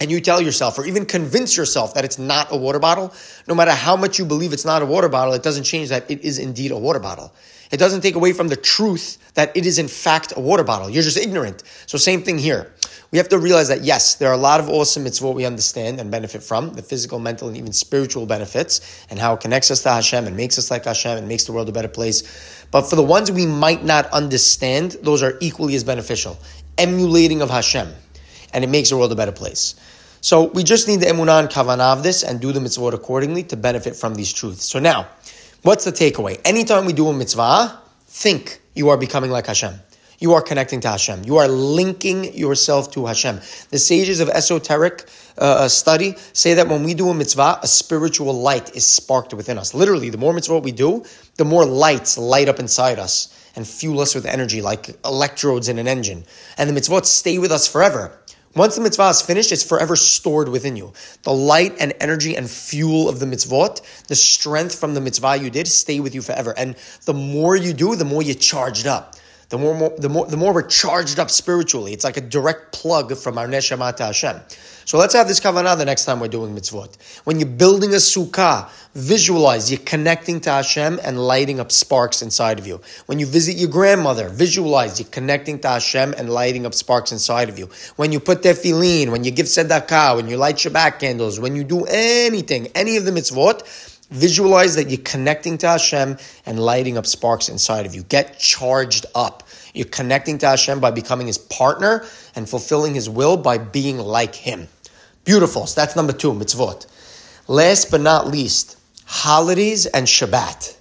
and 0.00 0.10
you 0.10 0.20
tell 0.20 0.40
yourself 0.40 0.78
or 0.78 0.84
even 0.84 1.06
convince 1.06 1.56
yourself 1.56 1.94
that 1.94 2.04
it's 2.04 2.18
not 2.18 2.48
a 2.50 2.56
water 2.56 2.78
bottle, 2.78 3.12
no 3.46 3.54
matter 3.54 3.70
how 3.70 3.96
much 3.96 4.18
you 4.18 4.24
believe 4.24 4.52
it's 4.52 4.64
not 4.64 4.82
a 4.82 4.86
water 4.86 5.08
bottle, 5.08 5.34
it 5.34 5.42
doesn't 5.42 5.64
change 5.64 5.90
that 5.90 6.10
it 6.10 6.20
is 6.22 6.38
indeed 6.38 6.72
a 6.72 6.76
water 6.76 6.98
bottle. 6.98 7.32
It 7.70 7.78
doesn't 7.78 8.02
take 8.02 8.14
away 8.14 8.32
from 8.32 8.48
the 8.48 8.56
truth 8.56 9.18
that 9.34 9.56
it 9.56 9.66
is 9.66 9.78
in 9.78 9.88
fact 9.88 10.32
a 10.36 10.40
water 10.40 10.64
bottle. 10.64 10.90
You're 10.90 11.02
just 11.02 11.16
ignorant. 11.16 11.62
So 11.86 11.98
same 11.98 12.22
thing 12.22 12.38
here. 12.38 12.72
We 13.10 13.18
have 13.18 13.28
to 13.28 13.38
realize 13.38 13.68
that 13.68 13.82
yes, 13.82 14.16
there 14.16 14.28
are 14.28 14.34
a 14.34 14.38
lot 14.38 14.60
of 14.60 14.68
awesome 14.68 15.04
mitzvot 15.04 15.34
we 15.34 15.44
understand 15.44 16.00
and 16.00 16.10
benefit 16.10 16.42
from, 16.42 16.74
the 16.74 16.82
physical, 16.82 17.18
mental, 17.18 17.48
and 17.48 17.56
even 17.56 17.72
spiritual 17.72 18.26
benefits, 18.26 19.06
and 19.08 19.18
how 19.18 19.34
it 19.34 19.40
connects 19.40 19.70
us 19.70 19.82
to 19.82 19.90
Hashem 19.90 20.26
and 20.26 20.36
makes 20.36 20.58
us 20.58 20.70
like 20.70 20.84
Hashem 20.84 21.18
and 21.18 21.28
makes 21.28 21.44
the 21.44 21.52
world 21.52 21.68
a 21.68 21.72
better 21.72 21.88
place. 21.88 22.66
But 22.70 22.82
for 22.82 22.96
the 22.96 23.02
ones 23.02 23.30
we 23.30 23.46
might 23.46 23.84
not 23.84 24.06
understand, 24.06 24.96
those 25.02 25.22
are 25.22 25.36
equally 25.40 25.76
as 25.76 25.84
beneficial. 25.84 26.36
Emulating 26.76 27.40
of 27.40 27.50
Hashem. 27.50 27.92
And 28.54 28.64
it 28.64 28.68
makes 28.68 28.88
the 28.88 28.96
world 28.96 29.12
a 29.12 29.16
better 29.16 29.32
place. 29.32 29.74
So 30.24 30.44
we 30.44 30.64
just 30.64 30.88
need 30.88 31.00
the 31.00 31.06
emunah 31.06 31.40
and 31.40 31.48
kavanah 31.50 31.92
of 31.92 32.02
this 32.02 32.22
and 32.22 32.40
do 32.40 32.50
the 32.50 32.60
mitzvot 32.60 32.94
accordingly 32.94 33.42
to 33.42 33.56
benefit 33.56 33.94
from 33.94 34.14
these 34.14 34.32
truths. 34.32 34.64
So 34.64 34.78
now, 34.78 35.08
what's 35.60 35.84
the 35.84 35.92
takeaway? 35.92 36.40
Anytime 36.46 36.86
we 36.86 36.94
do 36.94 37.08
a 37.08 37.12
mitzvah, 37.12 37.78
think 38.06 38.58
you 38.74 38.88
are 38.88 38.96
becoming 38.96 39.30
like 39.30 39.46
Hashem. 39.46 39.74
You 40.18 40.32
are 40.32 40.40
connecting 40.40 40.80
to 40.80 40.88
Hashem. 40.88 41.24
You 41.24 41.36
are 41.36 41.48
linking 41.48 42.32
yourself 42.34 42.92
to 42.92 43.04
Hashem. 43.04 43.40
The 43.68 43.78
sages 43.78 44.20
of 44.20 44.30
esoteric 44.30 45.04
uh, 45.36 45.64
uh 45.64 45.68
study 45.68 46.14
say 46.32 46.54
that 46.54 46.68
when 46.68 46.84
we 46.84 46.94
do 46.94 47.10
a 47.10 47.14
mitzvah, 47.14 47.58
a 47.62 47.66
spiritual 47.66 48.32
light 48.32 48.74
is 48.74 48.86
sparked 48.86 49.34
within 49.34 49.58
us. 49.58 49.74
Literally, 49.74 50.08
the 50.08 50.16
more 50.16 50.32
mitzvah 50.32 50.60
we 50.60 50.72
do, 50.72 51.04
the 51.36 51.44
more 51.44 51.66
lights 51.66 52.16
light 52.16 52.48
up 52.48 52.60
inside 52.60 52.98
us 52.98 53.28
and 53.56 53.66
fuel 53.66 54.00
us 54.00 54.14
with 54.14 54.26
energy 54.26 54.62
like 54.62 54.96
electrodes 55.04 55.68
in 55.68 55.78
an 55.78 55.86
engine. 55.86 56.24
And 56.56 56.70
the 56.70 56.80
mitzvot 56.80 57.04
stay 57.04 57.38
with 57.38 57.52
us 57.52 57.68
forever. 57.68 58.18
Once 58.56 58.76
the 58.76 58.80
mitzvah 58.80 59.08
is 59.08 59.20
finished, 59.20 59.50
it's 59.50 59.64
forever 59.64 59.96
stored 59.96 60.48
within 60.48 60.76
you. 60.76 60.92
The 61.24 61.32
light 61.32 61.74
and 61.80 61.92
energy 62.00 62.36
and 62.36 62.48
fuel 62.48 63.08
of 63.08 63.18
the 63.18 63.26
mitzvot, 63.26 63.80
the 64.06 64.14
strength 64.14 64.78
from 64.78 64.94
the 64.94 65.00
mitzvah 65.00 65.38
you 65.38 65.50
did, 65.50 65.66
stay 65.66 65.98
with 65.98 66.14
you 66.14 66.22
forever. 66.22 66.54
And 66.56 66.76
the 67.04 67.14
more 67.14 67.56
you 67.56 67.72
do, 67.72 67.96
the 67.96 68.04
more 68.04 68.22
you 68.22 68.34
charged 68.34 68.86
up. 68.86 69.16
The 69.48 69.58
more, 69.58 69.74
more, 69.74 69.94
the 69.98 70.08
more, 70.08 70.26
the 70.26 70.36
more 70.36 70.52
we're 70.52 70.62
charged 70.62 71.18
up 71.18 71.30
spiritually. 71.30 71.92
It's 71.92 72.04
like 72.04 72.16
a 72.16 72.20
direct 72.20 72.72
plug 72.72 73.16
from 73.16 73.38
our 73.38 73.46
neshama 73.46 73.94
to 73.96 74.06
Hashem. 74.06 74.40
So 74.86 74.98
let's 74.98 75.14
have 75.14 75.28
this 75.28 75.40
kavanah 75.40 75.78
the 75.78 75.86
next 75.86 76.04
time 76.04 76.20
we're 76.20 76.28
doing 76.28 76.54
mitzvot. 76.54 76.96
When 77.24 77.40
you're 77.40 77.48
building 77.48 77.92
a 77.92 77.96
sukkah, 77.96 78.68
visualize 78.94 79.70
you're 79.70 79.80
connecting 79.80 80.40
to 80.42 80.50
Hashem 80.50 81.00
and 81.02 81.18
lighting 81.18 81.58
up 81.58 81.72
sparks 81.72 82.20
inside 82.20 82.58
of 82.58 82.66
you. 82.66 82.82
When 83.06 83.18
you 83.18 83.24
visit 83.24 83.56
your 83.56 83.70
grandmother, 83.70 84.28
visualize 84.28 85.00
you're 85.00 85.08
connecting 85.08 85.58
to 85.60 85.68
Hashem 85.68 86.14
and 86.18 86.28
lighting 86.28 86.66
up 86.66 86.74
sparks 86.74 87.12
inside 87.12 87.48
of 87.48 87.58
you. 87.58 87.70
When 87.96 88.12
you 88.12 88.20
put 88.20 88.42
tefillin, 88.42 89.10
when 89.10 89.24
you 89.24 89.30
give 89.30 89.46
tzedakah, 89.46 90.16
when 90.16 90.28
you 90.28 90.36
light 90.36 90.56
Shabbat 90.56 90.98
candles, 90.98 91.40
when 91.40 91.56
you 91.56 91.64
do 91.64 91.86
anything, 91.86 92.68
any 92.74 92.98
of 92.98 93.06
the 93.06 93.10
mitzvot, 93.10 93.62
visualize 94.10 94.76
that 94.76 94.90
you're 94.90 94.98
connecting 94.98 95.58
to 95.58 95.68
Hashem 95.68 96.18
and 96.46 96.58
lighting 96.58 96.98
up 96.98 97.06
sparks 97.06 97.48
inside 97.48 97.86
of 97.86 97.94
you. 97.94 98.02
Get 98.02 98.38
charged 98.38 99.06
up. 99.14 99.42
You're 99.72 99.86
connecting 99.86 100.38
to 100.38 100.46
Hashem 100.46 100.80
by 100.80 100.90
becoming 100.90 101.26
His 101.26 101.38
partner 101.38 102.04
and 102.34 102.48
fulfilling 102.48 102.94
His 102.94 103.08
will 103.08 103.36
by 103.36 103.58
being 103.58 103.98
like 103.98 104.34
Him. 104.34 104.68
Beautiful. 105.24 105.66
So 105.66 105.80
that's 105.80 105.96
number 105.96 106.12
two, 106.12 106.32
mitzvot. 106.32 106.86
Last 107.48 107.90
but 107.90 108.00
not 108.00 108.28
least, 108.28 108.78
holidays 109.04 109.86
and 109.86 110.06
Shabbat. 110.06 110.76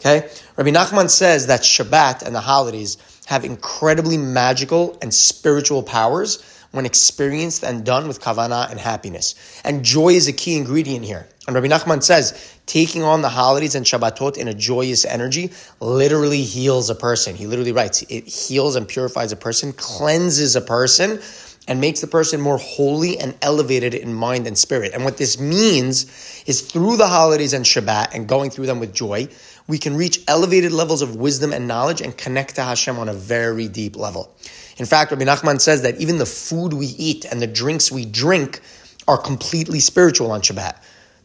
Okay? 0.00 0.28
Rabbi 0.56 0.70
Nachman 0.70 1.10
says 1.10 1.48
that 1.48 1.60
Shabbat 1.60 2.22
and 2.22 2.34
the 2.34 2.40
holidays 2.40 2.96
have 3.26 3.44
incredibly 3.44 4.16
magical 4.16 4.98
and 5.02 5.12
spiritual 5.12 5.82
powers 5.82 6.42
when 6.72 6.86
experienced 6.86 7.64
and 7.64 7.84
done 7.84 8.08
with 8.08 8.20
kavana 8.20 8.70
and 8.70 8.78
happiness. 8.78 9.60
And 9.64 9.84
joy 9.84 10.10
is 10.10 10.28
a 10.28 10.32
key 10.32 10.56
ingredient 10.56 11.04
here. 11.04 11.28
And 11.50 11.60
Rabbi 11.60 11.66
Nachman 11.66 12.00
says, 12.00 12.56
taking 12.66 13.02
on 13.02 13.22
the 13.22 13.28
holidays 13.28 13.74
and 13.74 13.84
Shabbatot 13.84 14.36
in 14.36 14.46
a 14.46 14.54
joyous 14.54 15.04
energy 15.04 15.50
literally 15.80 16.42
heals 16.42 16.90
a 16.90 16.94
person. 16.94 17.34
He 17.34 17.48
literally 17.48 17.72
writes, 17.72 18.02
it 18.02 18.28
heals 18.28 18.76
and 18.76 18.86
purifies 18.86 19.32
a 19.32 19.36
person, 19.36 19.72
cleanses 19.72 20.54
a 20.54 20.60
person, 20.60 21.20
and 21.66 21.80
makes 21.80 22.02
the 22.02 22.06
person 22.06 22.40
more 22.40 22.56
holy 22.56 23.18
and 23.18 23.34
elevated 23.42 23.94
in 23.94 24.14
mind 24.14 24.46
and 24.46 24.56
spirit. 24.56 24.92
And 24.94 25.04
what 25.04 25.16
this 25.16 25.40
means 25.40 26.04
is 26.46 26.60
through 26.60 26.98
the 26.98 27.08
holidays 27.08 27.52
and 27.52 27.64
Shabbat 27.64 28.14
and 28.14 28.28
going 28.28 28.50
through 28.50 28.66
them 28.66 28.78
with 28.78 28.94
joy, 28.94 29.26
we 29.66 29.78
can 29.78 29.96
reach 29.96 30.20
elevated 30.28 30.70
levels 30.70 31.02
of 31.02 31.16
wisdom 31.16 31.52
and 31.52 31.66
knowledge 31.66 32.00
and 32.00 32.16
connect 32.16 32.54
to 32.54 32.62
Hashem 32.62 32.96
on 32.96 33.08
a 33.08 33.14
very 33.14 33.66
deep 33.66 33.96
level. 33.96 34.32
In 34.76 34.86
fact, 34.86 35.10
Rabbi 35.10 35.24
Nachman 35.24 35.60
says 35.60 35.82
that 35.82 36.00
even 36.00 36.18
the 36.18 36.26
food 36.26 36.74
we 36.74 36.86
eat 36.86 37.24
and 37.24 37.42
the 37.42 37.48
drinks 37.48 37.90
we 37.90 38.04
drink 38.04 38.60
are 39.08 39.18
completely 39.18 39.80
spiritual 39.80 40.30
on 40.30 40.42
Shabbat. 40.42 40.76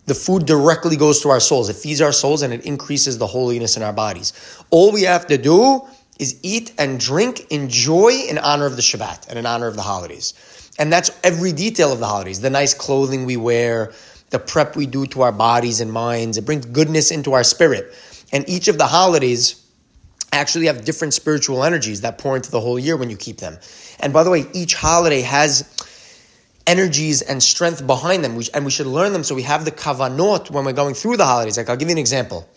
The 0.05 0.15
food 0.15 0.45
directly 0.45 0.95
goes 0.95 1.21
to 1.21 1.29
our 1.29 1.39
souls. 1.39 1.69
It 1.69 1.75
feeds 1.75 2.01
our 2.01 2.11
souls 2.11 2.41
and 2.41 2.53
it 2.53 2.65
increases 2.65 3.17
the 3.17 3.27
holiness 3.27 3.75
in 3.75 3.83
our 3.83 3.93
bodies. 3.93 4.33
All 4.69 4.91
we 4.91 5.03
have 5.03 5.27
to 5.27 5.37
do 5.37 5.81
is 6.19 6.39
eat 6.43 6.73
and 6.77 6.99
drink, 6.99 7.51
enjoy 7.51 8.11
in 8.29 8.37
honor 8.37 8.65
of 8.65 8.75
the 8.75 8.81
Shabbat 8.81 9.27
and 9.29 9.39
in 9.39 9.45
honor 9.45 9.67
of 9.67 9.75
the 9.75 9.81
holidays. 9.81 10.71
And 10.77 10.91
that's 10.91 11.09
every 11.23 11.51
detail 11.51 11.91
of 11.91 11.99
the 11.99 12.05
holidays. 12.05 12.41
The 12.41 12.49
nice 12.49 12.73
clothing 12.73 13.25
we 13.25 13.37
wear, 13.37 13.93
the 14.29 14.39
prep 14.39 14.75
we 14.75 14.85
do 14.85 15.05
to 15.07 15.21
our 15.21 15.31
bodies 15.31 15.81
and 15.81 15.91
minds. 15.91 16.37
It 16.37 16.45
brings 16.45 16.65
goodness 16.65 17.11
into 17.11 17.33
our 17.33 17.43
spirit. 17.43 17.93
And 18.31 18.47
each 18.49 18.67
of 18.67 18.77
the 18.77 18.87
holidays 18.87 19.61
actually 20.33 20.65
have 20.65 20.83
different 20.83 21.13
spiritual 21.13 21.63
energies 21.63 22.01
that 22.01 22.17
pour 22.17 22.35
into 22.35 22.51
the 22.51 22.59
whole 22.59 22.77
year 22.77 22.97
when 22.97 23.09
you 23.09 23.17
keep 23.17 23.37
them. 23.37 23.57
And 23.99 24.11
by 24.11 24.23
the 24.23 24.29
way, 24.29 24.45
each 24.53 24.73
holiday 24.75 25.21
has 25.21 25.74
energies 26.67 27.21
and 27.21 27.41
strength 27.41 27.85
behind 27.85 28.23
them, 28.23 28.39
and 28.53 28.65
we 28.65 28.71
should 28.71 28.87
learn 28.87 29.13
them 29.13 29.23
so 29.23 29.35
we 29.35 29.43
have 29.43 29.65
the 29.65 29.71
kavanot 29.71 30.49
when 30.49 30.65
we're 30.65 30.73
going 30.73 30.93
through 30.93 31.17
the 31.17 31.25
holidays. 31.25 31.57
Like 31.57 31.69
I'll 31.69 31.77
give 31.77 31.89
you 31.89 31.93
an 31.93 31.99
example. 31.99 32.47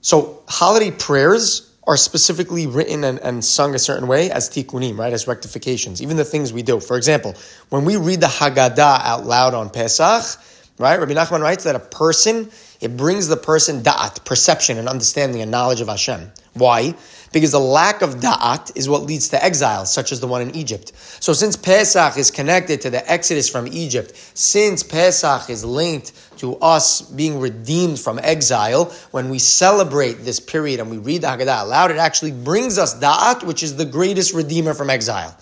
So 0.00 0.42
holiday 0.48 0.90
prayers 0.90 1.68
are 1.86 1.96
specifically 1.96 2.66
written 2.66 3.02
and, 3.02 3.18
and 3.18 3.44
sung 3.44 3.74
a 3.74 3.78
certain 3.78 4.06
way 4.06 4.30
as 4.30 4.48
tikkunim, 4.48 4.98
right, 4.98 5.12
as 5.12 5.26
rectifications. 5.26 6.00
Even 6.00 6.16
the 6.16 6.24
things 6.24 6.52
we 6.52 6.62
do. 6.62 6.78
For 6.78 6.96
example, 6.96 7.34
when 7.70 7.84
we 7.84 7.96
read 7.96 8.20
the 8.20 8.28
Haggadah 8.28 9.00
out 9.04 9.24
loud 9.24 9.54
on 9.54 9.70
Pesach, 9.70 10.40
right, 10.78 10.98
Rabbi 10.98 11.12
Nachman 11.12 11.40
writes 11.40 11.64
that 11.64 11.76
a 11.76 11.80
person, 11.80 12.50
it 12.80 12.96
brings 12.96 13.28
the 13.28 13.36
person 13.36 13.82
da'at, 13.82 14.24
perception 14.24 14.78
and 14.78 14.88
understanding 14.88 15.42
and 15.42 15.50
knowledge 15.50 15.80
of 15.80 15.88
Hashem. 15.88 16.32
Why? 16.54 16.94
Because 17.32 17.52
the 17.52 17.60
lack 17.60 18.02
of 18.02 18.16
da'at 18.16 18.76
is 18.76 18.88
what 18.88 19.02
leads 19.02 19.30
to 19.30 19.42
exile, 19.42 19.86
such 19.86 20.12
as 20.12 20.20
the 20.20 20.26
one 20.26 20.42
in 20.42 20.54
Egypt. 20.54 20.92
So 21.20 21.32
since 21.32 21.56
Pesach 21.56 22.18
is 22.18 22.30
connected 22.30 22.82
to 22.82 22.90
the 22.90 23.10
exodus 23.10 23.48
from 23.48 23.66
Egypt, 23.68 24.14
since 24.34 24.82
Pesach 24.82 25.48
is 25.48 25.64
linked 25.64 26.12
to 26.38 26.56
us 26.56 27.00
being 27.02 27.38
redeemed 27.40 27.98
from 27.98 28.18
exile, 28.22 28.86
when 29.12 29.30
we 29.30 29.38
celebrate 29.38 30.24
this 30.24 30.40
period 30.40 30.80
and 30.80 30.90
we 30.90 30.98
read 30.98 31.22
the 31.22 31.28
Haggadah 31.28 31.62
aloud, 31.62 31.90
it 31.90 31.96
actually 31.96 32.32
brings 32.32 32.78
us 32.78 32.98
da'at, 32.98 33.44
which 33.44 33.62
is 33.62 33.76
the 33.76 33.86
greatest 33.86 34.34
redeemer 34.34 34.74
from 34.74 34.90
exile. 34.90 35.36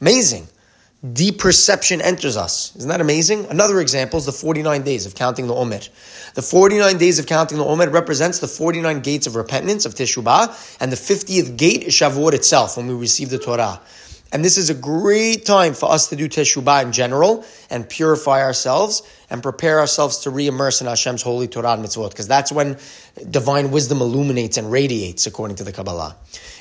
Amazing 0.00 0.46
deep 1.12 1.38
perception 1.38 2.00
enters 2.00 2.36
us. 2.36 2.76
Isn't 2.76 2.88
that 2.88 3.00
amazing? 3.00 3.46
Another 3.46 3.80
example 3.80 4.18
is 4.18 4.26
the 4.26 4.32
49 4.32 4.82
days 4.82 5.04
of 5.04 5.16
counting 5.16 5.48
the 5.48 5.54
Omer. 5.54 5.80
The 6.34 6.42
49 6.42 6.96
days 6.96 7.18
of 7.18 7.26
counting 7.26 7.58
the 7.58 7.64
Omer 7.64 7.90
represents 7.90 8.38
the 8.38 8.46
49 8.46 9.00
gates 9.00 9.26
of 9.26 9.34
repentance, 9.34 9.84
of 9.84 9.94
Teshuvah, 9.94 10.78
and 10.80 10.92
the 10.92 10.96
50th 10.96 11.56
gate 11.56 11.82
is 11.82 11.94
Shavuot 11.94 12.34
itself, 12.34 12.76
when 12.76 12.86
we 12.86 12.94
receive 12.94 13.30
the 13.30 13.38
Torah. 13.38 13.80
And 14.32 14.42
this 14.42 14.56
is 14.56 14.70
a 14.70 14.74
great 14.74 15.44
time 15.44 15.74
for 15.74 15.92
us 15.92 16.08
to 16.08 16.16
do 16.16 16.26
Teshuvah 16.26 16.82
in 16.84 16.92
general 16.92 17.44
and 17.68 17.86
purify 17.86 18.40
ourselves 18.40 19.02
and 19.28 19.42
prepare 19.42 19.78
ourselves 19.78 20.20
to 20.20 20.30
re-immerse 20.30 20.80
in 20.80 20.86
Hashem's 20.86 21.22
holy 21.22 21.48
Torah 21.48 21.72
and 21.74 21.84
mitzvot, 21.84 22.10
because 22.10 22.28
that's 22.28 22.50
when 22.50 22.78
divine 23.30 23.70
wisdom 23.70 24.00
illuminates 24.00 24.56
and 24.56 24.72
radiates, 24.72 25.26
according 25.26 25.56
to 25.56 25.64
the 25.64 25.72
Kabbalah. 25.72 26.16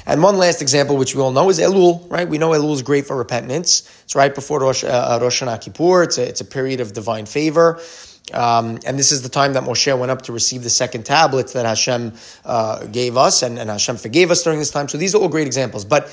And 0.05 0.21
one 0.21 0.37
last 0.37 0.61
example, 0.61 0.97
which 0.97 1.15
we 1.15 1.21
all 1.21 1.31
know, 1.31 1.49
is 1.49 1.59
Elul, 1.59 2.11
right? 2.11 2.27
We 2.27 2.37
know 2.37 2.49
Elul 2.49 2.73
is 2.73 2.81
great 2.81 3.07
for 3.07 3.15
repentance. 3.15 3.89
It's 4.03 4.15
right 4.15 4.35
before 4.35 4.59
Rosh, 4.59 4.83
uh, 4.83 5.19
Rosh 5.21 5.41
Hashanah 5.41 5.61
Kippur. 5.61 6.03
It's 6.03 6.17
a, 6.17 6.27
it's 6.27 6.41
a 6.41 6.45
period 6.45 6.81
of 6.81 6.91
divine 6.91 7.25
favor. 7.25 7.79
Um, 8.33 8.79
and 8.85 8.97
this 8.97 9.11
is 9.11 9.23
the 9.23 9.29
time 9.29 9.53
that 9.53 9.63
Moshe 9.63 9.97
went 9.97 10.11
up 10.11 10.23
to 10.23 10.31
receive 10.31 10.63
the 10.63 10.69
second 10.69 11.05
tablets 11.05 11.53
that 11.53 11.65
Hashem 11.65 12.13
uh, 12.45 12.85
gave 12.85 13.17
us, 13.17 13.43
and, 13.43 13.59
and 13.59 13.69
Hashem 13.69 13.97
forgave 13.97 14.31
us 14.31 14.43
during 14.43 14.59
this 14.59 14.71
time. 14.71 14.87
So 14.87 14.97
these 14.97 15.15
are 15.15 15.21
all 15.21 15.29
great 15.29 15.47
examples. 15.47 15.85
But 15.85 16.09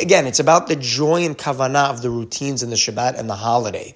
again, 0.00 0.26
it's 0.26 0.40
about 0.40 0.66
the 0.66 0.76
joy 0.76 1.24
and 1.24 1.36
kavanah 1.36 1.90
of 1.90 2.02
the 2.02 2.10
routines 2.10 2.62
and 2.62 2.72
the 2.72 2.76
Shabbat 2.76 3.18
and 3.18 3.28
the 3.28 3.36
holiday. 3.36 3.94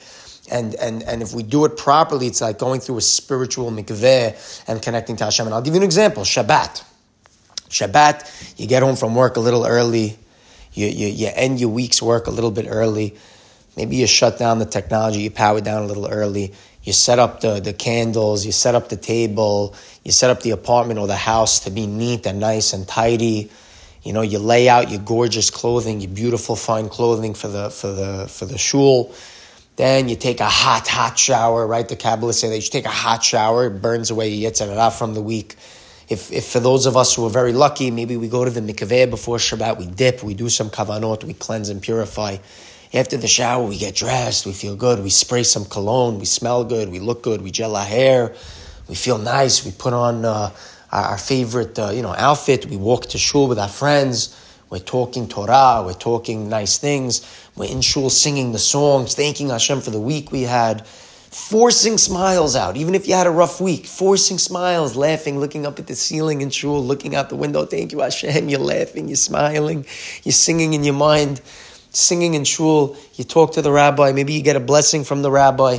And, 0.50 0.74
and, 0.74 1.02
and 1.04 1.22
if 1.22 1.32
we 1.32 1.42
do 1.42 1.64
it 1.64 1.76
properly, 1.76 2.26
it's 2.26 2.40
like 2.40 2.58
going 2.58 2.80
through 2.80 2.98
a 2.98 3.02
spiritual 3.02 3.70
mikveh 3.70 4.64
and 4.66 4.82
connecting 4.82 5.16
to 5.16 5.24
Hashem. 5.24 5.46
And 5.46 5.54
I'll 5.54 5.62
give 5.62 5.74
you 5.74 5.80
an 5.80 5.84
example 5.84 6.24
Shabbat. 6.24 6.84
Shabbat, 7.68 8.58
you 8.58 8.66
get 8.66 8.82
home 8.82 8.96
from 8.96 9.14
work 9.14 9.36
a 9.36 9.40
little 9.40 9.64
early, 9.64 10.18
you, 10.72 10.86
you, 10.86 11.06
you 11.06 11.28
end 11.32 11.60
your 11.60 11.70
week's 11.70 12.02
work 12.02 12.26
a 12.26 12.30
little 12.30 12.50
bit 12.50 12.66
early. 12.68 13.16
Maybe 13.76 13.96
you 13.96 14.06
shut 14.06 14.38
down 14.38 14.58
the 14.58 14.66
technology, 14.66 15.20
you 15.20 15.30
power 15.30 15.60
down 15.60 15.84
a 15.84 15.86
little 15.86 16.08
early. 16.08 16.52
You 16.82 16.92
set 16.92 17.18
up 17.18 17.40
the, 17.40 17.60
the 17.60 17.72
candles, 17.72 18.46
you 18.46 18.52
set 18.52 18.74
up 18.74 18.88
the 18.88 18.96
table, 18.96 19.74
you 20.02 20.12
set 20.12 20.30
up 20.30 20.40
the 20.40 20.50
apartment 20.50 20.98
or 20.98 21.06
the 21.06 21.16
house 21.16 21.60
to 21.60 21.70
be 21.70 21.86
neat 21.86 22.26
and 22.26 22.40
nice 22.40 22.72
and 22.72 22.88
tidy. 22.88 23.50
You 24.02 24.12
know, 24.12 24.22
you 24.22 24.38
lay 24.38 24.68
out 24.68 24.90
your 24.90 25.00
gorgeous 25.00 25.50
clothing, 25.50 26.00
your 26.00 26.10
beautiful 26.10 26.56
fine 26.56 26.88
clothing 26.88 27.34
for 27.34 27.48
the 27.48 27.70
for 27.70 27.92
the 27.92 28.28
for 28.28 28.46
the 28.46 28.58
shul. 28.58 29.14
Then 29.76 30.08
you 30.08 30.16
take 30.16 30.40
a 30.40 30.48
hot, 30.48 30.86
hot 30.88 31.18
shower, 31.18 31.66
right? 31.66 31.88
The 31.88 31.96
Kabbalists 31.96 32.40
say 32.40 32.50
that 32.50 32.56
you 32.56 32.70
take 32.70 32.84
a 32.84 32.90
hot 32.90 33.24
shower, 33.24 33.66
it 33.66 33.80
burns 33.80 34.10
away 34.10 34.28
your 34.28 34.50
Yetzirah 34.50 34.92
from 34.98 35.14
the 35.14 35.22
week. 35.22 35.56
If, 36.10 36.32
if 36.32 36.48
for 36.48 36.60
those 36.60 36.86
of 36.86 36.96
us 36.96 37.14
who 37.14 37.24
are 37.24 37.30
very 37.30 37.52
lucky, 37.52 37.90
maybe 37.90 38.16
we 38.16 38.28
go 38.28 38.44
to 38.44 38.50
the 38.50 38.60
mikveh 38.60 39.08
before 39.08 39.38
Shabbat, 39.38 39.78
we 39.78 39.86
dip, 39.86 40.22
we 40.22 40.34
do 40.34 40.48
some 40.48 40.68
kavanot, 40.68 41.24
we 41.24 41.34
cleanse 41.34 41.68
and 41.68 41.80
purify. 41.80 42.36
After 42.92 43.16
the 43.16 43.28
shower, 43.28 43.64
we 43.64 43.78
get 43.78 43.94
dressed, 43.94 44.44
we 44.44 44.52
feel 44.52 44.74
good, 44.74 45.02
we 45.02 45.08
spray 45.08 45.44
some 45.44 45.64
cologne, 45.64 46.18
we 46.18 46.24
smell 46.24 46.64
good, 46.64 46.90
we 46.90 46.98
look 46.98 47.22
good, 47.22 47.40
we 47.40 47.52
gel 47.52 47.76
our 47.76 47.86
hair, 47.86 48.34
we 48.88 48.96
feel 48.96 49.18
nice, 49.18 49.64
we 49.64 49.70
put 49.70 49.92
on 49.92 50.24
uh, 50.24 50.50
our, 50.92 51.18
favorite 51.18 51.78
uh, 51.78 51.90
you 51.90 52.02
know 52.02 52.14
outfit, 52.16 52.66
we 52.66 52.76
walk 52.76 53.06
to 53.06 53.18
shul 53.18 53.48
with 53.48 53.58
our 53.58 53.68
friends, 53.68 54.36
we're 54.70 54.78
talking 54.78 55.28
Torah, 55.28 55.82
we're 55.84 55.92
talking 55.94 56.48
nice 56.48 56.78
things, 56.78 57.22
we're 57.56 57.70
in 57.70 57.80
shul 57.80 58.10
singing 58.10 58.52
the 58.52 58.58
songs, 58.58 59.14
thanking 59.14 59.48
Hashem 59.48 59.80
for 59.80 59.90
the 59.90 60.00
week 60.00 60.32
we 60.32 60.42
had, 60.42 60.86
forcing 60.86 61.96
smiles 61.96 62.56
out, 62.56 62.76
even 62.76 62.94
if 62.94 63.06
you 63.06 63.14
had 63.14 63.26
a 63.26 63.30
rough 63.30 63.60
week, 63.60 63.86
forcing 63.86 64.38
smiles, 64.38 64.96
laughing, 64.96 65.38
looking 65.38 65.66
up 65.66 65.78
at 65.78 65.86
the 65.86 65.94
ceiling 65.94 66.40
in 66.40 66.50
shul, 66.50 66.84
looking 66.84 67.14
out 67.14 67.28
the 67.28 67.36
window, 67.36 67.64
thank 67.64 67.92
you 67.92 68.00
Hashem, 68.00 68.48
you're 68.48 68.60
laughing, 68.60 69.08
you're 69.08 69.16
smiling, 69.16 69.86
you're 70.24 70.32
singing 70.32 70.74
in 70.74 70.84
your 70.84 70.94
mind. 70.94 71.40
Singing 71.92 72.34
in 72.34 72.44
shul, 72.44 72.96
you 73.14 73.24
talk 73.24 73.54
to 73.54 73.62
the 73.62 73.72
rabbi, 73.72 74.12
maybe 74.12 74.32
you 74.32 74.42
get 74.42 74.54
a 74.54 74.60
blessing 74.60 75.02
from 75.02 75.22
the 75.22 75.30
rabbi. 75.30 75.78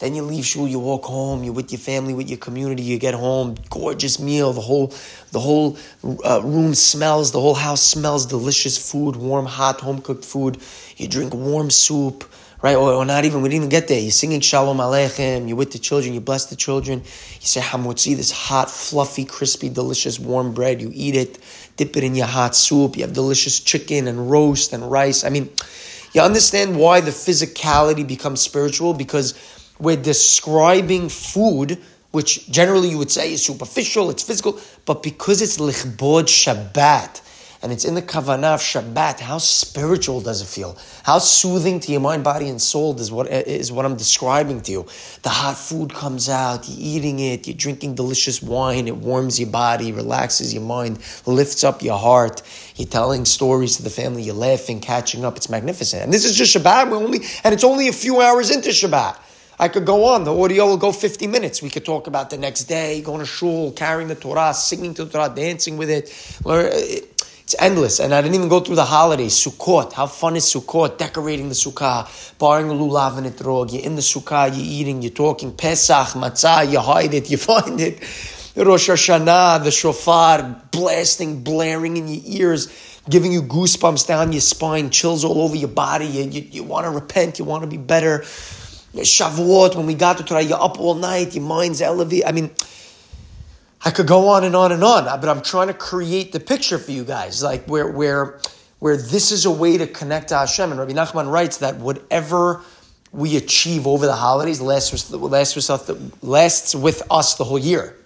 Then 0.00 0.14
you 0.14 0.22
leave 0.22 0.44
shul, 0.44 0.66
you 0.66 0.78
walk 0.78 1.04
home, 1.04 1.44
you're 1.44 1.52
with 1.52 1.70
your 1.70 1.78
family, 1.78 2.14
with 2.14 2.28
your 2.28 2.38
community, 2.38 2.82
you 2.82 2.98
get 2.98 3.14
home, 3.14 3.54
gorgeous 3.68 4.18
meal, 4.18 4.52
the 4.52 4.60
whole, 4.60 4.92
the 5.30 5.40
whole 5.40 5.76
uh, 6.24 6.40
room 6.42 6.74
smells, 6.74 7.32
the 7.32 7.40
whole 7.40 7.54
house 7.54 7.82
smells 7.82 8.26
delicious 8.26 8.90
food, 8.90 9.14
warm, 9.16 9.46
hot, 9.46 9.80
home 9.80 10.00
cooked 10.00 10.24
food. 10.24 10.58
You 10.96 11.06
drink 11.06 11.34
warm 11.34 11.70
soup, 11.70 12.24
right? 12.62 12.76
Or, 12.76 12.92
or, 12.92 13.04
not 13.04 13.24
even, 13.24 13.42
we 13.42 13.50
didn't 13.50 13.62
even 13.62 13.68
get 13.68 13.88
there. 13.88 14.00
You're 14.00 14.10
singing 14.10 14.40
Shalom 14.40 14.78
Aleichem, 14.78 15.46
you're 15.46 15.56
with 15.56 15.72
the 15.72 15.78
children, 15.78 16.14
you 16.14 16.20
bless 16.20 16.46
the 16.46 16.56
children. 16.56 17.00
You 17.00 17.46
say 17.46 17.60
Hamotzi, 17.60 18.16
this 18.16 18.32
hot, 18.32 18.70
fluffy, 18.70 19.24
crispy, 19.24 19.68
delicious 19.68 20.18
warm 20.18 20.54
bread, 20.54 20.80
you 20.80 20.90
eat 20.92 21.14
it 21.14 21.38
dip 21.80 21.96
it 21.96 22.04
in 22.04 22.14
your 22.14 22.26
hot 22.26 22.54
soup. 22.54 22.94
You 22.94 23.04
have 23.04 23.14
delicious 23.14 23.58
chicken 23.58 24.06
and 24.06 24.30
roast 24.30 24.74
and 24.74 24.90
rice. 24.90 25.24
I 25.24 25.30
mean, 25.30 25.48
you 26.12 26.20
understand 26.20 26.78
why 26.78 27.00
the 27.00 27.10
physicality 27.10 28.06
becomes 28.06 28.42
spiritual 28.42 28.92
because 28.92 29.32
we're 29.80 29.96
describing 29.96 31.08
food, 31.08 31.78
which 32.10 32.50
generally 32.50 32.90
you 32.90 32.98
would 32.98 33.10
say 33.10 33.32
is 33.32 33.44
superficial, 33.44 34.10
it's 34.10 34.22
physical, 34.22 34.60
but 34.84 35.02
because 35.02 35.42
it's 35.42 35.58
lichbod 35.58 36.24
Shabbat, 36.24 37.22
and 37.62 37.72
it's 37.72 37.84
in 37.84 37.94
the 37.94 38.02
kavanah 38.02 38.54
of 38.54 38.60
Shabbat. 38.60 39.20
How 39.20 39.38
spiritual 39.38 40.20
does 40.22 40.40
it 40.40 40.46
feel? 40.46 40.78
How 41.02 41.18
soothing 41.18 41.78
to 41.80 41.92
your 41.92 42.00
mind, 42.00 42.24
body, 42.24 42.48
and 42.48 42.60
soul 42.60 42.98
is 42.98 43.12
what 43.12 43.28
is 43.28 43.70
what 43.70 43.84
I'm 43.84 43.96
describing 43.96 44.62
to 44.62 44.72
you. 44.72 44.86
The 45.22 45.28
hot 45.28 45.58
food 45.58 45.92
comes 45.92 46.28
out, 46.28 46.66
you're 46.68 46.78
eating 46.96 47.18
it, 47.18 47.46
you're 47.46 47.56
drinking 47.56 47.96
delicious 47.96 48.42
wine, 48.42 48.88
it 48.88 48.96
warms 48.96 49.38
your 49.38 49.50
body, 49.50 49.92
relaxes 49.92 50.54
your 50.54 50.62
mind, 50.62 51.00
lifts 51.26 51.62
up 51.62 51.82
your 51.82 51.98
heart. 51.98 52.42
You're 52.76 52.88
telling 52.88 53.26
stories 53.26 53.76
to 53.76 53.82
the 53.82 53.90
family, 53.90 54.22
you're 54.22 54.34
laughing, 54.34 54.80
catching 54.80 55.24
up. 55.24 55.36
It's 55.36 55.50
magnificent. 55.50 56.02
And 56.02 56.12
this 56.12 56.24
is 56.24 56.36
just 56.36 56.56
Shabbat. 56.56 56.90
We're 56.90 56.96
only 56.96 57.20
and 57.44 57.52
it's 57.52 57.64
only 57.64 57.88
a 57.88 57.92
few 57.92 58.22
hours 58.22 58.50
into 58.50 58.70
Shabbat. 58.70 59.18
I 59.60 59.68
could 59.68 59.84
go 59.84 60.06
on. 60.06 60.24
The 60.24 60.34
audio 60.34 60.66
will 60.66 60.78
go 60.78 60.90
50 60.90 61.26
minutes. 61.26 61.60
We 61.60 61.68
could 61.68 61.84
talk 61.84 62.06
about 62.06 62.30
the 62.30 62.38
next 62.38 62.64
day, 62.64 63.02
going 63.02 63.20
to 63.20 63.26
shul, 63.26 63.72
carrying 63.72 64.08
the 64.08 64.14
Torah, 64.14 64.54
singing 64.54 64.94
to 64.94 65.04
the 65.04 65.12
Torah, 65.12 65.30
dancing 65.36 65.76
with 65.76 65.90
it. 65.90 66.08
It's 66.46 67.54
endless. 67.58 68.00
And 68.00 68.14
I 68.14 68.22
didn't 68.22 68.36
even 68.36 68.48
go 68.48 68.60
through 68.60 68.76
the 68.76 68.86
holidays. 68.86 69.34
Sukkot. 69.34 69.92
How 69.92 70.06
fun 70.06 70.36
is 70.36 70.44
Sukkot? 70.44 70.96
Decorating 70.96 71.50
the 71.50 71.54
Sukkah, 71.54 72.08
barring 72.38 72.68
lulav 72.68 73.18
and 73.18 73.26
etrog. 73.26 73.70
You're 73.70 73.82
in 73.82 73.96
the 73.96 74.00
Sukkah, 74.00 74.48
you're 74.48 74.64
eating, 74.64 75.02
you're 75.02 75.10
talking. 75.10 75.52
Pesach, 75.52 76.08
matzah, 76.14 76.72
you 76.72 76.80
hide 76.80 77.12
it, 77.12 77.30
you 77.32 77.36
find 77.36 77.78
it. 77.82 78.00
Rosh 78.56 78.88
Hashanah, 78.88 79.62
the 79.62 79.70
shofar, 79.70 80.62
blasting, 80.70 81.42
blaring 81.42 81.98
in 81.98 82.08
your 82.08 82.22
ears, 82.24 83.00
giving 83.10 83.30
you 83.30 83.42
goosebumps 83.42 84.06
down 84.06 84.32
your 84.32 84.40
spine, 84.40 84.88
chills 84.88 85.22
all 85.22 85.42
over 85.42 85.54
your 85.54 85.68
body. 85.68 86.06
You, 86.06 86.24
you, 86.24 86.40
you 86.50 86.62
want 86.64 86.86
to 86.86 86.90
repent, 86.90 87.38
you 87.38 87.44
want 87.44 87.62
to 87.62 87.68
be 87.68 87.76
better. 87.76 88.24
Shavuot, 88.94 89.76
when 89.76 89.86
we 89.86 89.94
got 89.94 90.18
to 90.18 90.24
Torah, 90.24 90.42
you're 90.42 90.60
up 90.60 90.80
all 90.80 90.94
night, 90.94 91.34
your 91.34 91.44
mind's 91.44 91.80
elevated. 91.80 92.26
I 92.26 92.32
mean, 92.32 92.50
I 93.84 93.90
could 93.90 94.06
go 94.06 94.28
on 94.28 94.44
and 94.44 94.54
on 94.54 94.72
and 94.72 94.84
on, 94.84 95.04
but 95.20 95.28
I'm 95.28 95.42
trying 95.42 95.68
to 95.68 95.74
create 95.74 96.32
the 96.32 96.40
picture 96.40 96.78
for 96.78 96.90
you 96.90 97.04
guys, 97.04 97.42
like 97.42 97.64
where 97.66 97.86
where 97.88 98.40
where 98.80 98.96
this 98.96 99.30
is 99.30 99.46
a 99.46 99.50
way 99.50 99.78
to 99.78 99.86
connect 99.86 100.28
to 100.28 100.38
Hashem. 100.38 100.70
And 100.70 100.80
Rabbi 100.80 100.92
Nachman 100.92 101.30
writes 101.30 101.58
that 101.58 101.76
whatever 101.76 102.62
we 103.12 103.36
achieve 103.36 103.86
over 103.86 104.06
the 104.06 104.14
holidays 104.14 104.60
lasts, 104.60 105.10
lasts, 105.12 105.56
with 105.56 106.22
lasts 106.22 106.74
with 106.74 107.02
us 107.10 107.36
the 107.36 107.44
whole 107.44 107.58
year. 107.58 107.96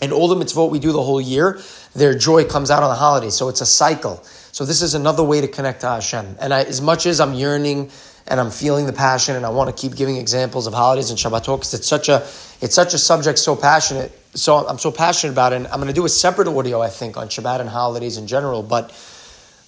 And 0.00 0.12
all 0.12 0.28
the 0.28 0.34
mitzvot 0.34 0.70
we 0.70 0.80
do 0.80 0.92
the 0.92 1.02
whole 1.02 1.20
year, 1.20 1.60
their 1.94 2.16
joy 2.16 2.44
comes 2.44 2.70
out 2.70 2.82
on 2.82 2.88
the 2.88 2.96
holidays. 2.96 3.34
So 3.34 3.48
it's 3.48 3.60
a 3.60 3.66
cycle. 3.66 4.22
So 4.50 4.64
this 4.64 4.82
is 4.82 4.94
another 4.94 5.22
way 5.22 5.40
to 5.40 5.48
connect 5.48 5.82
to 5.82 5.88
Hashem. 5.88 6.36
And 6.40 6.52
I, 6.52 6.64
as 6.64 6.80
much 6.80 7.06
as 7.06 7.20
I'm 7.20 7.34
yearning 7.34 7.90
and 8.32 8.40
I'm 8.40 8.50
feeling 8.50 8.86
the 8.86 8.94
passion 8.94 9.36
and 9.36 9.44
I 9.44 9.50
want 9.50 9.68
to 9.68 9.78
keep 9.78 9.94
giving 9.94 10.16
examples 10.16 10.66
of 10.66 10.72
holidays 10.72 11.10
and 11.10 11.18
Shabbatot 11.18 11.58
because 11.58 11.74
it's 11.74 11.86
such 11.86 12.08
a 12.08 12.26
it's 12.62 12.74
such 12.74 12.94
a 12.94 12.98
subject 12.98 13.38
so 13.38 13.54
passionate 13.54 14.10
so 14.34 14.66
I'm 14.66 14.78
so 14.78 14.90
passionate 14.90 15.34
about 15.34 15.52
it 15.52 15.56
and 15.56 15.66
I'm 15.66 15.76
going 15.76 15.88
to 15.88 15.92
do 15.92 16.06
a 16.06 16.08
separate 16.08 16.48
audio 16.48 16.80
I 16.80 16.88
think 16.88 17.18
on 17.18 17.28
Shabbat 17.28 17.60
and 17.60 17.68
holidays 17.68 18.16
in 18.16 18.26
general 18.26 18.62
but 18.62 18.90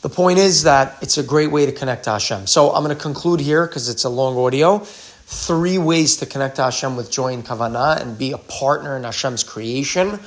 the 0.01 0.09
point 0.09 0.39
is 0.39 0.63
that 0.63 0.97
it's 1.03 1.19
a 1.19 1.23
great 1.23 1.51
way 1.51 1.67
to 1.67 1.73
connect 1.73 2.05
to 2.05 2.11
Hashem. 2.11 2.47
So 2.47 2.71
I'm 2.71 2.83
going 2.85 2.95
to 2.95 3.03
conclude 3.03 3.41
here 3.41 3.67
because 3.67 3.89
it's 3.89 4.05
a 4.05 4.09
long 4.11 4.37
audio. 4.37 4.79
Three 4.79 5.79
ways 5.79 6.19
to 6.19 6.27
connect 6.27 6.57
to 6.57 6.65
Hashem 6.65 6.97
with 6.97 7.11
joy 7.11 7.33
and 7.33 7.45
kavanah 7.45 8.01
and 8.01 8.19
be 8.19 8.33
a 8.33 8.39
partner 8.39 8.99
in 8.99 9.05
Hashem's 9.05 9.43
creation. 9.43 10.21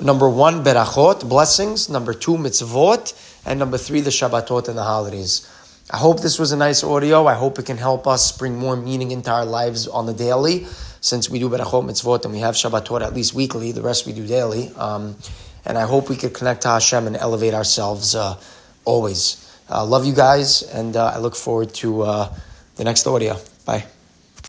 Number 0.00 0.28
one 0.28 0.64
berachot 0.64 1.28
blessings. 1.28 1.88
Number 1.88 2.14
two 2.14 2.36
mitzvot. 2.36 3.12
And 3.46 3.60
number 3.60 3.78
three 3.78 4.00
the 4.00 4.10
Shabbatot 4.10 4.68
and 4.68 4.76
the 4.76 4.82
holidays 4.82 5.48
I 5.88 5.98
hope 5.98 6.20
this 6.20 6.38
was 6.38 6.50
a 6.50 6.56
nice 6.56 6.82
audio. 6.82 7.26
I 7.26 7.34
hope 7.34 7.60
it 7.60 7.66
can 7.66 7.76
help 7.76 8.08
us 8.08 8.36
bring 8.36 8.58
more 8.58 8.74
meaning 8.76 9.12
into 9.12 9.30
our 9.30 9.44
lives 9.44 9.86
on 9.86 10.06
the 10.06 10.12
daily, 10.12 10.66
since 11.00 11.30
we 11.30 11.38
do 11.38 11.48
Berachot 11.48 11.84
Mitzvot 11.84 12.24
and 12.24 12.34
we 12.34 12.40
have 12.40 12.56
Shabbatot 12.56 13.02
at 13.02 13.14
least 13.14 13.34
weekly, 13.34 13.70
the 13.70 13.82
rest 13.82 14.04
we 14.04 14.12
do 14.12 14.26
daily. 14.26 14.72
Um, 14.74 15.14
and 15.64 15.78
I 15.78 15.82
hope 15.82 16.08
we 16.08 16.16
could 16.16 16.34
connect 16.34 16.62
to 16.62 16.68
Hashem 16.68 17.06
and 17.06 17.16
elevate 17.16 17.54
ourselves 17.54 18.16
uh, 18.16 18.36
always. 18.84 19.42
Uh, 19.70 19.84
love 19.84 20.04
you 20.04 20.14
guys, 20.14 20.62
and 20.62 20.96
uh, 20.96 21.12
I 21.14 21.18
look 21.18 21.36
forward 21.36 21.72
to 21.74 22.02
uh, 22.02 22.34
the 22.74 22.84
next 22.84 23.06
audio. 23.06 23.36
Bye. 23.64 23.86